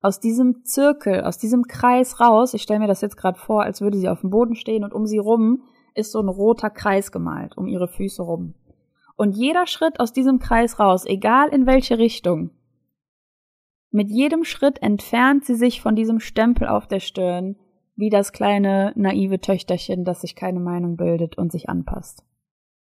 aus 0.00 0.18
diesem 0.18 0.64
Zirkel, 0.64 1.22
aus 1.22 1.38
diesem 1.38 1.62
Kreis 1.64 2.18
raus, 2.18 2.54
ich 2.54 2.62
stelle 2.62 2.80
mir 2.80 2.88
das 2.88 3.02
jetzt 3.02 3.16
gerade 3.16 3.38
vor, 3.38 3.62
als 3.62 3.80
würde 3.80 3.98
sie 3.98 4.08
auf 4.08 4.22
dem 4.22 4.30
Boden 4.30 4.56
stehen 4.56 4.82
und 4.82 4.92
um 4.92 5.06
sie 5.06 5.18
rum 5.18 5.62
ist 5.94 6.10
so 6.10 6.18
ein 6.18 6.28
roter 6.28 6.70
Kreis 6.70 7.12
gemalt, 7.12 7.56
um 7.56 7.68
ihre 7.68 7.86
Füße 7.86 8.20
rum. 8.20 8.54
Und 9.16 9.36
jeder 9.36 9.66
Schritt 9.66 10.00
aus 10.00 10.12
diesem 10.12 10.38
Kreis 10.38 10.78
raus, 10.78 11.04
egal 11.06 11.48
in 11.48 11.66
welche 11.66 11.98
Richtung, 11.98 12.50
mit 13.90 14.10
jedem 14.10 14.44
Schritt 14.44 14.80
entfernt 14.82 15.44
sie 15.44 15.54
sich 15.54 15.82
von 15.82 15.94
diesem 15.94 16.18
Stempel 16.18 16.66
auf 16.66 16.86
der 16.86 17.00
Stirn, 17.00 17.56
wie 17.94 18.08
das 18.08 18.32
kleine 18.32 18.92
naive 18.96 19.38
Töchterchen, 19.38 20.04
das 20.04 20.22
sich 20.22 20.34
keine 20.34 20.60
Meinung 20.60 20.96
bildet 20.96 21.36
und 21.36 21.52
sich 21.52 21.68
anpasst. 21.68 22.24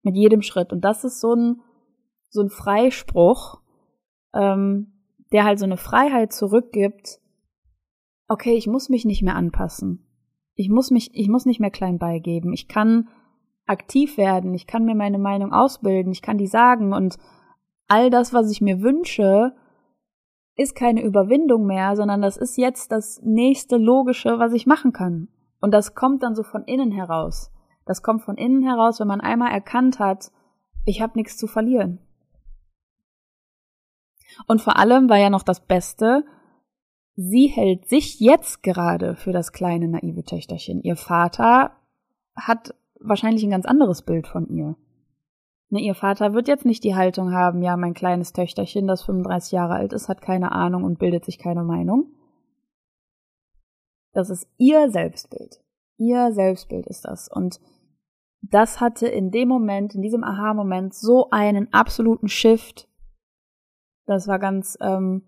Mit 0.03 0.17
jedem 0.17 0.43
Schritt. 0.43 0.73
Und 0.73 0.83
das 0.83 1.03
ist 1.03 1.21
so 1.21 1.35
ein, 1.35 1.61
so 2.31 2.41
ein 2.41 2.51
Freispruch, 2.51 3.61
ähm, 4.33 4.93
der 5.33 5.45
halt 5.45 5.59
so 5.59 5.65
eine 5.65 5.77
Freiheit 5.77 6.33
zurückgibt, 6.33 7.21
okay, 8.29 8.55
ich 8.55 8.69
muss 8.69 8.89
mich 8.89 9.05
nicht 9.05 9.23
mehr 9.23 9.35
anpassen. 9.35 10.07
Ich 10.55 10.69
muss 10.69 10.91
mich, 10.91 11.11
ich 11.15 11.29
muss 11.29 11.47
nicht 11.47 11.61
mehr 11.61 11.71
klein 11.71 11.99
beigeben. 11.99 12.53
Ich 12.53 12.69
kann 12.69 13.09
aktiv 13.67 14.17
werden. 14.17 14.55
Ich 14.55 14.67
kann 14.67 14.85
mir 14.85 14.95
meine 14.95 15.19
Meinung 15.19 15.53
ausbilden. 15.53 16.13
Ich 16.13 16.23
kann 16.23 16.39
die 16.39 16.47
sagen 16.47 16.93
und 16.93 17.19
all 17.89 18.11
das, 18.11 18.33
was 18.33 18.51
ich 18.51 18.61
mir 18.61 18.83
wünsche, 18.83 19.55
ist 20.57 20.75
keine 20.75 21.03
Überwindung 21.03 21.67
mehr, 21.67 21.97
sondern 21.97 22.23
das 22.23 22.37
ist 22.37 22.57
jetzt 22.57 22.93
das 22.93 23.21
nächste 23.23 23.77
Logische, 23.77 24.39
was 24.39 24.53
ich 24.53 24.67
machen 24.67 24.93
kann. 24.93 25.29
Und 25.61 25.73
das 25.73 25.95
kommt 25.95 26.23
dann 26.23 26.35
so 26.35 26.43
von 26.43 26.65
innen 26.65 26.93
heraus. 26.93 27.51
Das 27.87 28.03
kommt 28.03 28.23
von 28.23 28.37
innen 28.37 28.63
heraus, 28.63 29.01
wenn 29.01 29.09
man 29.09 29.21
einmal 29.21 29.53
erkannt 29.53 29.99
hat, 29.99 30.31
ich 30.85 31.01
habe 31.01 31.17
nichts 31.17 31.37
zu 31.37 31.47
verlieren. 31.47 32.01
Und 34.47 34.61
vor 34.61 34.77
allem 34.77 35.09
war 35.09 35.19
ja 35.19 35.31
noch 35.31 35.43
das 35.43 35.61
Beste, 35.61 36.25
sie 37.17 37.47
hält 37.47 37.89
sich 37.89 38.21
jetzt 38.21 38.63
gerade 38.63 39.15
für 39.15 39.33
das 39.33 39.53
kleine 39.53 39.89
naive 39.89 40.25
Töchterchen. 40.25 40.83
Ihr 40.83 40.97
Vater 40.97 41.77
hat 42.35 42.75
wahrscheinlich 43.05 43.45
ein 43.45 43.51
ganz 43.51 43.67
anderes 43.67 44.03
Bild 44.03 44.27
von 44.27 44.49
ihr. 44.49 44.77
Ne, 45.71 45.81
ihr 45.81 45.95
Vater 45.95 46.35
wird 46.35 46.49
jetzt 46.49 46.65
nicht 46.65 46.85
die 46.85 46.95
Haltung 46.95 47.33
haben, 47.33 47.63
ja, 47.63 47.77
mein 47.77 47.95
kleines 47.95 48.33
Töchterchen, 48.33 48.87
das 48.87 49.03
35 49.03 49.53
Jahre 49.53 49.75
alt 49.75 49.93
ist, 49.93 50.09
hat 50.09 50.21
keine 50.21 50.53
Ahnung 50.53 50.85
und 50.85 50.99
bildet 50.99 51.25
sich 51.25 51.39
keine 51.39 51.65
Meinung. 51.65 52.07
Das 54.13 54.29
ist 54.29 54.47
ihr 54.59 54.91
Selbstbild. 54.91 55.63
Ihr 55.97 56.33
Selbstbild 56.33 56.87
ist 56.87 57.07
das. 57.07 57.29
Und 57.29 57.61
das 58.43 58.81
hatte 58.81 59.07
in 59.07 59.31
dem 59.31 59.49
Moment, 59.49 59.95
in 59.95 60.03
diesem 60.03 60.25
Aha-Moment 60.25 60.93
so 60.93 61.31
einen 61.31 61.73
absoluten 61.73 62.29
Shift 62.29 62.89
das 64.07 64.27
war 64.27 64.39
ganz, 64.39 64.77
ähm, 64.81 65.23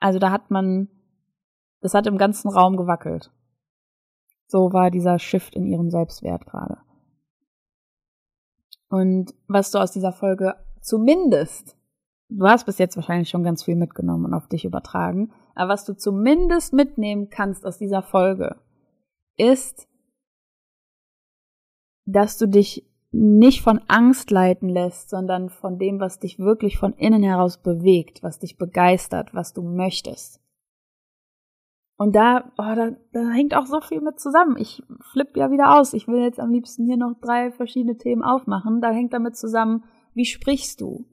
also 0.00 0.18
da 0.18 0.30
hat 0.30 0.50
man, 0.50 0.88
das 1.80 1.94
hat 1.94 2.06
im 2.06 2.18
ganzen 2.18 2.48
Raum 2.48 2.76
gewackelt. 2.76 3.32
So 4.48 4.72
war 4.72 4.90
dieser 4.90 5.18
Shift 5.18 5.54
in 5.54 5.66
ihrem 5.66 5.90
Selbstwert 5.90 6.46
gerade. 6.46 6.78
Und 8.88 9.34
was 9.46 9.70
du 9.70 9.78
aus 9.78 9.92
dieser 9.92 10.12
Folge 10.12 10.56
zumindest 10.80 11.78
du 12.28 12.46
hast 12.46 12.66
bis 12.66 12.78
jetzt 12.78 12.96
wahrscheinlich 12.96 13.28
schon 13.28 13.44
ganz 13.44 13.62
viel 13.62 13.76
mitgenommen 13.76 14.26
und 14.26 14.34
auf 14.34 14.48
dich 14.48 14.64
übertragen. 14.64 15.32
Aber 15.54 15.72
was 15.72 15.84
du 15.84 15.96
zumindest 15.96 16.72
mitnehmen 16.72 17.30
kannst 17.30 17.66
aus 17.66 17.78
dieser 17.78 18.02
Folge, 18.02 18.56
ist, 19.36 19.88
dass 22.06 22.38
du 22.38 22.46
dich 22.46 22.86
nicht 23.10 23.62
von 23.62 23.80
Angst 23.88 24.30
leiten 24.30 24.68
lässt, 24.68 25.08
sondern 25.10 25.48
von 25.48 25.78
dem, 25.78 26.00
was 26.00 26.18
dich 26.18 26.38
wirklich 26.38 26.76
von 26.76 26.92
innen 26.94 27.22
heraus 27.22 27.58
bewegt, 27.58 28.22
was 28.22 28.38
dich 28.38 28.58
begeistert, 28.58 29.34
was 29.34 29.54
du 29.54 29.62
möchtest. 29.62 30.40
Und 31.98 32.14
da, 32.14 32.52
oh, 32.56 32.74
da, 32.76 32.92
da 33.12 33.30
hängt 33.30 33.56
auch 33.56 33.66
so 33.66 33.80
viel 33.80 34.00
mit 34.00 34.20
zusammen. 34.20 34.56
Ich 34.56 34.84
flipp 35.12 35.36
ja 35.36 35.50
wieder 35.50 35.76
aus. 35.76 35.92
Ich 35.94 36.06
will 36.06 36.20
jetzt 36.20 36.38
am 36.38 36.52
liebsten 36.52 36.84
hier 36.84 36.96
noch 36.96 37.14
drei 37.20 37.50
verschiedene 37.50 37.96
Themen 37.96 38.22
aufmachen. 38.22 38.80
Da 38.80 38.90
hängt 38.90 39.12
damit 39.12 39.36
zusammen, 39.36 39.82
wie 40.14 40.24
sprichst 40.24 40.80
du? 40.80 41.06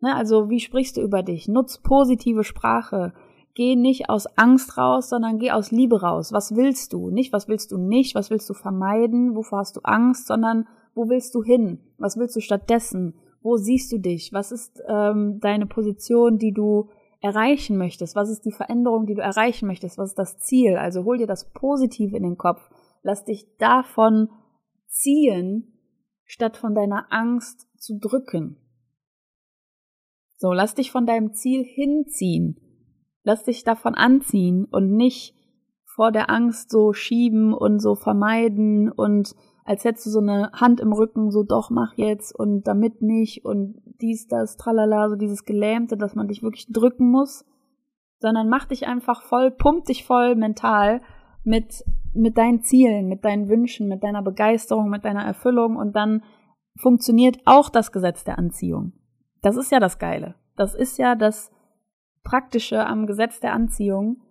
Ne, 0.00 0.16
also 0.16 0.50
wie 0.50 0.58
sprichst 0.58 0.96
du 0.96 1.00
über 1.00 1.22
dich? 1.22 1.46
Nutz 1.46 1.78
positive 1.78 2.42
Sprache. 2.42 3.12
Geh 3.54 3.76
nicht 3.76 4.10
aus 4.10 4.26
Angst 4.36 4.76
raus, 4.76 5.10
sondern 5.10 5.38
geh 5.38 5.52
aus 5.52 5.70
Liebe 5.70 6.00
raus. 6.00 6.32
Was 6.32 6.56
willst 6.56 6.92
du? 6.92 7.10
Nicht, 7.10 7.32
was 7.32 7.46
willst 7.46 7.70
du 7.70 7.78
nicht? 7.78 8.16
Was 8.16 8.30
willst 8.30 8.50
du 8.50 8.54
vermeiden? 8.54 9.36
Wovor 9.36 9.60
hast 9.60 9.76
du 9.76 9.80
Angst? 9.84 10.26
Sondern 10.26 10.66
wo 10.94 11.08
willst 11.08 11.36
du 11.36 11.44
hin? 11.44 11.78
Was 11.98 12.16
willst 12.16 12.34
du 12.34 12.40
stattdessen? 12.40 13.14
Wo 13.42 13.58
siehst 13.58 13.92
du 13.92 13.98
dich? 13.98 14.32
Was 14.32 14.50
ist 14.50 14.82
ähm, 14.88 15.38
deine 15.40 15.66
Position, 15.66 16.38
die 16.38 16.52
du 16.52 16.88
erreichen 17.22 17.78
möchtest? 17.78 18.16
Was 18.16 18.28
ist 18.28 18.44
die 18.44 18.52
Veränderung, 18.52 19.06
die 19.06 19.14
du 19.14 19.22
erreichen 19.22 19.66
möchtest? 19.66 19.96
Was 19.96 20.10
ist 20.10 20.18
das 20.18 20.38
Ziel? 20.38 20.76
Also 20.76 21.04
hol 21.04 21.18
dir 21.18 21.26
das 21.26 21.50
Positive 21.52 22.16
in 22.16 22.22
den 22.22 22.36
Kopf. 22.36 22.68
Lass 23.02 23.24
dich 23.24 23.56
davon 23.58 24.28
ziehen, 24.88 25.78
statt 26.24 26.56
von 26.56 26.74
deiner 26.74 27.06
Angst 27.10 27.68
zu 27.78 27.98
drücken. 27.98 28.56
So, 30.36 30.52
lass 30.52 30.74
dich 30.74 30.90
von 30.90 31.06
deinem 31.06 31.32
Ziel 31.32 31.64
hinziehen. 31.64 32.60
Lass 33.22 33.44
dich 33.44 33.62
davon 33.62 33.94
anziehen 33.94 34.64
und 34.64 34.96
nicht 34.96 35.36
vor 35.84 36.10
der 36.10 36.30
Angst 36.30 36.70
so 36.70 36.92
schieben 36.92 37.54
und 37.54 37.78
so 37.78 37.94
vermeiden 37.94 38.90
und 38.90 39.34
als 39.64 39.84
hättest 39.84 40.06
du 40.06 40.10
so 40.10 40.18
eine 40.18 40.50
Hand 40.52 40.80
im 40.80 40.92
Rücken, 40.92 41.30
so 41.30 41.44
doch 41.44 41.70
mach 41.70 41.94
jetzt 41.96 42.34
und 42.34 42.66
damit 42.66 43.00
nicht 43.02 43.44
und 43.44 43.80
dies, 44.02 44.26
das, 44.26 44.56
tralala, 44.56 45.08
so 45.08 45.16
dieses 45.16 45.44
Gelähmte, 45.44 45.96
dass 45.96 46.14
man 46.14 46.28
dich 46.28 46.42
wirklich 46.42 46.66
drücken 46.70 47.10
muss, 47.10 47.44
sondern 48.18 48.48
mach 48.48 48.66
dich 48.66 48.86
einfach 48.86 49.22
voll, 49.22 49.50
pump 49.50 49.86
dich 49.86 50.04
voll 50.04 50.34
mental 50.34 51.00
mit, 51.44 51.84
mit 52.12 52.36
deinen 52.36 52.62
Zielen, 52.62 53.08
mit 53.08 53.24
deinen 53.24 53.48
Wünschen, 53.48 53.88
mit 53.88 54.02
deiner 54.02 54.22
Begeisterung, 54.22 54.90
mit 54.90 55.04
deiner 55.04 55.24
Erfüllung 55.24 55.76
und 55.76 55.96
dann 55.96 56.22
funktioniert 56.76 57.38
auch 57.44 57.68
das 57.68 57.92
Gesetz 57.92 58.24
der 58.24 58.38
Anziehung. 58.38 58.92
Das 59.40 59.56
ist 59.56 59.72
ja 59.72 59.80
das 59.80 59.98
Geile. 59.98 60.34
Das 60.56 60.74
ist 60.74 60.98
ja 60.98 61.14
das 61.14 61.50
Praktische 62.22 62.86
am 62.86 63.06
Gesetz 63.06 63.40
der 63.40 63.52
Anziehung. 63.52 64.22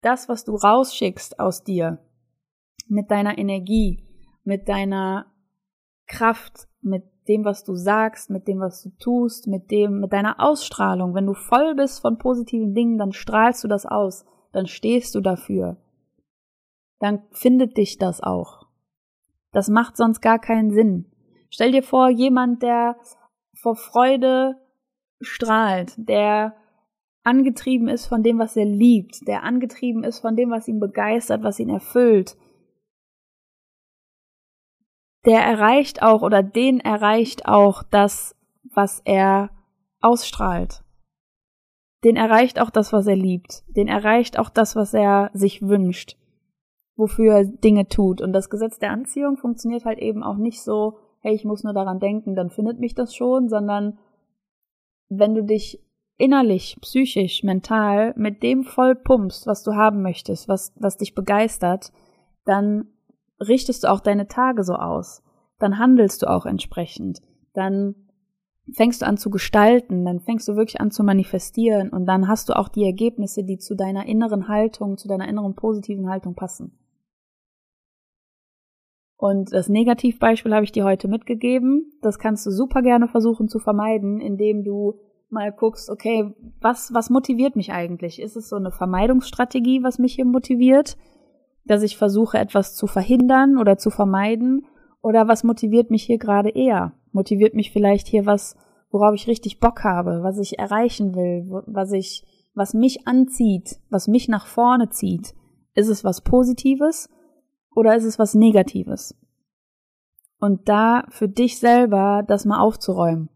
Das, 0.00 0.28
was 0.28 0.44
du 0.44 0.56
rausschickst 0.56 1.38
aus 1.38 1.62
dir, 1.62 1.98
mit 2.88 3.10
deiner 3.10 3.38
Energie, 3.38 4.02
mit 4.44 4.68
deiner 4.68 5.26
Kraft, 6.06 6.68
mit 6.80 7.04
dem, 7.28 7.44
was 7.44 7.64
du 7.64 7.74
sagst, 7.74 8.30
mit 8.30 8.48
dem, 8.48 8.60
was 8.60 8.82
du 8.82 8.90
tust, 8.98 9.46
mit 9.46 9.70
dem, 9.70 10.00
mit 10.00 10.12
deiner 10.12 10.40
Ausstrahlung. 10.40 11.14
Wenn 11.14 11.26
du 11.26 11.34
voll 11.34 11.74
bist 11.74 12.00
von 12.00 12.18
positiven 12.18 12.74
Dingen, 12.74 12.98
dann 12.98 13.12
strahlst 13.12 13.62
du 13.64 13.68
das 13.68 13.86
aus, 13.86 14.24
dann 14.52 14.66
stehst 14.66 15.14
du 15.14 15.20
dafür. 15.20 15.76
Dann 16.98 17.22
findet 17.30 17.76
dich 17.76 17.98
das 17.98 18.22
auch. 18.22 18.66
Das 19.52 19.68
macht 19.68 19.96
sonst 19.96 20.20
gar 20.20 20.38
keinen 20.38 20.70
Sinn. 20.70 21.06
Stell 21.50 21.72
dir 21.72 21.82
vor, 21.82 22.08
jemand, 22.08 22.62
der 22.62 22.96
vor 23.54 23.76
Freude 23.76 24.56
strahlt, 25.20 25.94
der 25.96 26.54
angetrieben 27.22 27.88
ist 27.88 28.06
von 28.06 28.22
dem, 28.22 28.38
was 28.38 28.56
er 28.56 28.64
liebt, 28.64 29.26
der 29.28 29.44
angetrieben 29.44 30.02
ist 30.02 30.20
von 30.20 30.36
dem, 30.36 30.50
was 30.50 30.66
ihn 30.66 30.80
begeistert, 30.80 31.42
was 31.42 31.60
ihn 31.60 31.68
erfüllt, 31.68 32.36
der 35.24 35.40
erreicht 35.40 36.02
auch 36.02 36.22
oder 36.22 36.42
den 36.42 36.80
erreicht 36.80 37.46
auch 37.46 37.82
das, 37.82 38.34
was 38.74 39.00
er 39.04 39.50
ausstrahlt. 40.00 40.82
Den 42.04 42.16
erreicht 42.16 42.60
auch 42.60 42.70
das, 42.70 42.92
was 42.92 43.06
er 43.06 43.16
liebt. 43.16 43.62
Den 43.68 43.86
erreicht 43.86 44.38
auch 44.38 44.50
das, 44.50 44.74
was 44.74 44.92
er 44.92 45.30
sich 45.34 45.62
wünscht, 45.62 46.16
wofür 46.96 47.36
er 47.36 47.44
Dinge 47.44 47.86
tut. 47.86 48.20
Und 48.20 48.32
das 48.32 48.50
Gesetz 48.50 48.78
der 48.78 48.90
Anziehung 48.90 49.36
funktioniert 49.36 49.84
halt 49.84 50.00
eben 50.00 50.24
auch 50.24 50.36
nicht 50.36 50.62
so, 50.62 50.98
hey, 51.20 51.34
ich 51.34 51.44
muss 51.44 51.62
nur 51.62 51.72
daran 51.72 52.00
denken, 52.00 52.34
dann 52.34 52.50
findet 52.50 52.80
mich 52.80 52.94
das 52.94 53.14
schon, 53.14 53.48
sondern 53.48 53.98
wenn 55.08 55.34
du 55.34 55.44
dich 55.44 55.80
innerlich, 56.16 56.76
psychisch, 56.80 57.42
mental 57.44 58.14
mit 58.16 58.42
dem 58.42 58.64
voll 58.64 58.96
pumpst, 58.96 59.46
was 59.46 59.62
du 59.62 59.74
haben 59.74 60.02
möchtest, 60.02 60.48
was, 60.48 60.72
was 60.76 60.96
dich 60.96 61.14
begeistert, 61.14 61.92
dann 62.44 62.86
richtest 63.48 63.84
du 63.84 63.90
auch 63.90 64.00
deine 64.00 64.28
Tage 64.28 64.64
so 64.64 64.74
aus. 64.74 65.22
Dann 65.58 65.78
handelst 65.78 66.22
du 66.22 66.30
auch 66.30 66.46
entsprechend. 66.46 67.20
Dann 67.54 67.94
fängst 68.72 69.02
du 69.02 69.06
an 69.06 69.16
zu 69.16 69.30
gestalten, 69.30 70.04
dann 70.04 70.20
fängst 70.20 70.48
du 70.48 70.56
wirklich 70.56 70.80
an 70.80 70.90
zu 70.90 71.02
manifestieren 71.02 71.90
und 71.90 72.06
dann 72.06 72.28
hast 72.28 72.48
du 72.48 72.56
auch 72.56 72.68
die 72.68 72.84
Ergebnisse, 72.84 73.44
die 73.44 73.58
zu 73.58 73.74
deiner 73.74 74.06
inneren 74.06 74.48
Haltung, 74.48 74.96
zu 74.96 75.08
deiner 75.08 75.28
inneren 75.28 75.54
positiven 75.54 76.08
Haltung 76.08 76.34
passen. 76.34 76.78
Und 79.16 79.52
das 79.52 79.68
Negativbeispiel 79.68 80.52
habe 80.52 80.64
ich 80.64 80.72
dir 80.72 80.84
heute 80.84 81.06
mitgegeben. 81.06 81.92
Das 82.02 82.18
kannst 82.18 82.44
du 82.44 82.50
super 82.50 82.82
gerne 82.82 83.06
versuchen 83.06 83.48
zu 83.48 83.60
vermeiden, 83.60 84.20
indem 84.20 84.64
du 84.64 84.98
mal 85.28 85.52
guckst, 85.52 85.90
okay, 85.90 86.34
was, 86.60 86.92
was 86.92 87.08
motiviert 87.08 87.54
mich 87.54 87.72
eigentlich? 87.72 88.20
Ist 88.20 88.36
es 88.36 88.48
so 88.48 88.56
eine 88.56 88.72
Vermeidungsstrategie, 88.72 89.82
was 89.82 89.98
mich 89.98 90.14
hier 90.14 90.24
motiviert? 90.24 90.96
Dass 91.64 91.82
ich 91.82 91.96
versuche, 91.96 92.38
etwas 92.38 92.74
zu 92.74 92.86
verhindern 92.86 93.58
oder 93.58 93.78
zu 93.78 93.90
vermeiden? 93.90 94.66
Oder 95.00 95.28
was 95.28 95.44
motiviert 95.44 95.90
mich 95.90 96.04
hier 96.04 96.18
gerade 96.18 96.50
eher? 96.50 96.92
Motiviert 97.12 97.54
mich 97.54 97.72
vielleicht 97.72 98.06
hier 98.06 98.26
was, 98.26 98.56
worauf 98.90 99.14
ich 99.14 99.26
richtig 99.26 99.60
Bock 99.60 99.84
habe, 99.84 100.22
was 100.22 100.38
ich 100.38 100.58
erreichen 100.58 101.14
will, 101.14 101.46
was 101.66 101.92
ich, 101.92 102.24
was 102.54 102.74
mich 102.74 103.06
anzieht, 103.06 103.78
was 103.90 104.08
mich 104.08 104.28
nach 104.28 104.46
vorne 104.46 104.90
zieht? 104.90 105.34
Ist 105.74 105.88
es 105.88 106.04
was 106.04 106.20
Positives 106.20 107.08
oder 107.74 107.96
ist 107.96 108.04
es 108.04 108.18
was 108.18 108.34
Negatives? 108.34 109.16
Und 110.38 110.68
da 110.68 111.04
für 111.08 111.28
dich 111.28 111.58
selber 111.58 112.24
das 112.26 112.44
mal 112.44 112.60
aufzuräumen, 112.60 113.28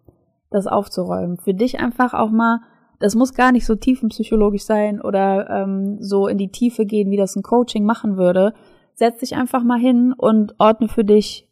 das 0.51 0.67
aufzuräumen, 0.67 1.39
für 1.39 1.55
dich 1.55 1.79
einfach 1.79 2.15
auch 2.15 2.31
mal 2.31 2.61
das 2.99 3.15
muss 3.15 3.35
gar 3.35 3.53
nicht 3.53 3.67
so 3.67 3.75
tiefenpsychologisch 3.75 4.65
sein 4.65 5.01
oder 5.01 5.49
ähm, 5.51 5.99
so 6.01 6.27
in 6.27 6.39
die 6.39 6.51
Tiefe 6.51 6.87
gehen, 6.87 7.11
wie 7.11 7.17
das 7.17 7.37
ein 7.37 7.43
Coaching 7.43 7.85
machen 7.85 8.17
würde. 8.17 8.55
Setz 8.95 9.21
dich 9.21 9.35
einfach 9.35 9.63
mal 9.63 9.79
hin 9.79 10.15
und 10.17 10.55
ordne 10.59 10.89
für 10.89 11.05
dich, 11.05 11.49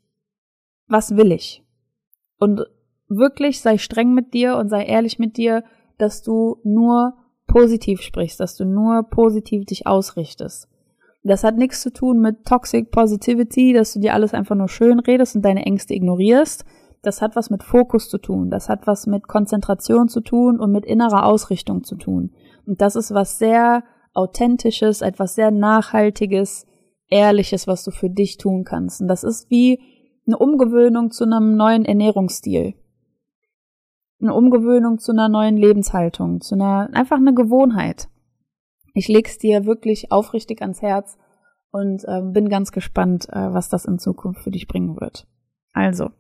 was 0.87 1.17
will 1.17 1.33
ich? 1.33 1.63
Und 2.39 2.63
wirklich 3.09 3.61
sei 3.61 3.79
streng 3.79 4.15
mit 4.15 4.35
dir 4.35 4.57
und 4.57 4.69
sei 4.69 4.85
ehrlich 4.85 5.19
mit 5.19 5.37
dir, 5.37 5.65
dass 5.99 6.23
du 6.23 6.59
nur 6.65 7.15
positiv 7.47 8.01
sprichst, 8.01 8.41
dass 8.41 8.57
du 8.57 8.65
nur 8.65 9.05
positiv 9.05 9.67
dich 9.67 9.87
ausrichtest. 9.87 10.69
Das 11.23 11.43
hat 11.43 11.57
nichts 11.57 11.81
zu 11.81 11.93
tun 11.93 12.21
mit 12.21 12.45
Toxic 12.45 12.91
Positivity, 12.91 13.73
dass 13.73 13.95
du 13.95 14.01
dir 14.01 14.13
alles 14.13 14.35
einfach 14.35 14.57
nur 14.57 14.69
schön 14.69 14.99
redest 14.99 15.37
und 15.37 15.43
deine 15.43 15.65
Ängste 15.65 15.95
ignorierst, 15.95 16.65
das 17.07 17.23
hat 17.23 17.37
was 17.37 17.51
mit 17.51 17.63
Fokus 17.63 18.09
zu 18.09 18.19
tun, 18.19 18.51
das 18.51 18.69
hat 18.69 18.87
was 18.87 19.07
mit 19.07 19.29
Konzentration 19.29 20.09
zu 20.09 20.21
tun 20.21 20.59
und 20.59 20.73
mit 20.73 20.85
innerer 20.85 21.27
Ausrichtung 21.27 21.85
zu 21.85 21.97
tun. 21.97 22.33
Und 22.67 22.81
das 22.81 22.97
ist 22.97 23.13
was 23.13 23.39
sehr 23.39 23.85
authentisches, 24.15 25.01
etwas 25.01 25.35
sehr 25.35 25.51
nachhaltiges, 25.51 26.67
ehrliches, 27.09 27.67
was 27.67 27.85
du 27.85 27.91
für 27.91 28.11
dich 28.11 28.39
tun 28.39 28.65
kannst. 28.65 29.01
Und 29.01 29.09
das 29.09 29.25
ist 29.25 29.51
wie 29.51 29.81
eine 30.27 30.39
Umgewöhnung 30.39 31.11
zu 31.11 31.25
einem 31.25 31.57
neuen 31.57 31.85
Ernährungsstil. 31.85 32.75
Eine 34.21 34.35
Umgewöhnung 34.35 34.99
zu 34.99 35.13
einer 35.13 35.29
neuen 35.29 35.57
Lebenshaltung, 35.57 36.41
zu 36.41 36.55
einer, 36.55 36.89
einfach 36.93 37.19
eine 37.19 37.35
Gewohnheit. 37.35 38.09
Ich 38.95 39.09
leg's 39.09 39.39
dir 39.39 39.67
wirklich 39.67 40.13
aufrichtig 40.13 40.63
ans 40.63 40.81
Herz 40.81 41.19
und 41.73 42.05
äh, 42.05 42.23
bin 42.23 42.49
ganz 42.49 42.73
gespannt, 42.73 43.29
äh, 43.31 43.53
was 43.53 43.69
das 43.69 43.85
in 43.85 43.99
Zukunft 43.99 44.43
für 44.43 44.53
dich 44.53 44.69
bringen 44.69 44.99
wird. 45.01 45.27
Also, 45.73 46.11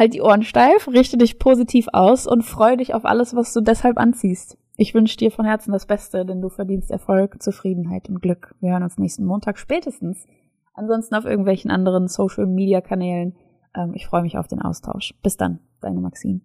Halt 0.00 0.14
die 0.14 0.22
Ohren 0.22 0.44
steif, 0.44 0.88
richte 0.88 1.18
dich 1.18 1.38
positiv 1.38 1.88
aus 1.92 2.26
und 2.26 2.40
freue 2.40 2.78
dich 2.78 2.94
auf 2.94 3.04
alles, 3.04 3.36
was 3.36 3.52
du 3.52 3.60
deshalb 3.60 3.98
anziehst. 3.98 4.56
Ich 4.78 4.94
wünsche 4.94 5.18
dir 5.18 5.30
von 5.30 5.44
Herzen 5.44 5.72
das 5.72 5.84
Beste, 5.84 6.24
denn 6.24 6.40
du 6.40 6.48
verdienst 6.48 6.90
Erfolg, 6.90 7.42
Zufriedenheit 7.42 8.08
und 8.08 8.22
Glück. 8.22 8.54
Wir 8.60 8.70
hören 8.70 8.82
uns 8.82 8.96
nächsten 8.96 9.26
Montag 9.26 9.58
spätestens. 9.58 10.26
Ansonsten 10.72 11.16
auf 11.16 11.26
irgendwelchen 11.26 11.70
anderen 11.70 12.08
Social 12.08 12.46
Media 12.46 12.80
Kanälen. 12.80 13.36
Ähm, 13.76 13.92
ich 13.92 14.06
freue 14.06 14.22
mich 14.22 14.38
auf 14.38 14.48
den 14.48 14.62
Austausch. 14.62 15.12
Bis 15.22 15.36
dann, 15.36 15.58
deine 15.82 16.00
Maxine. 16.00 16.40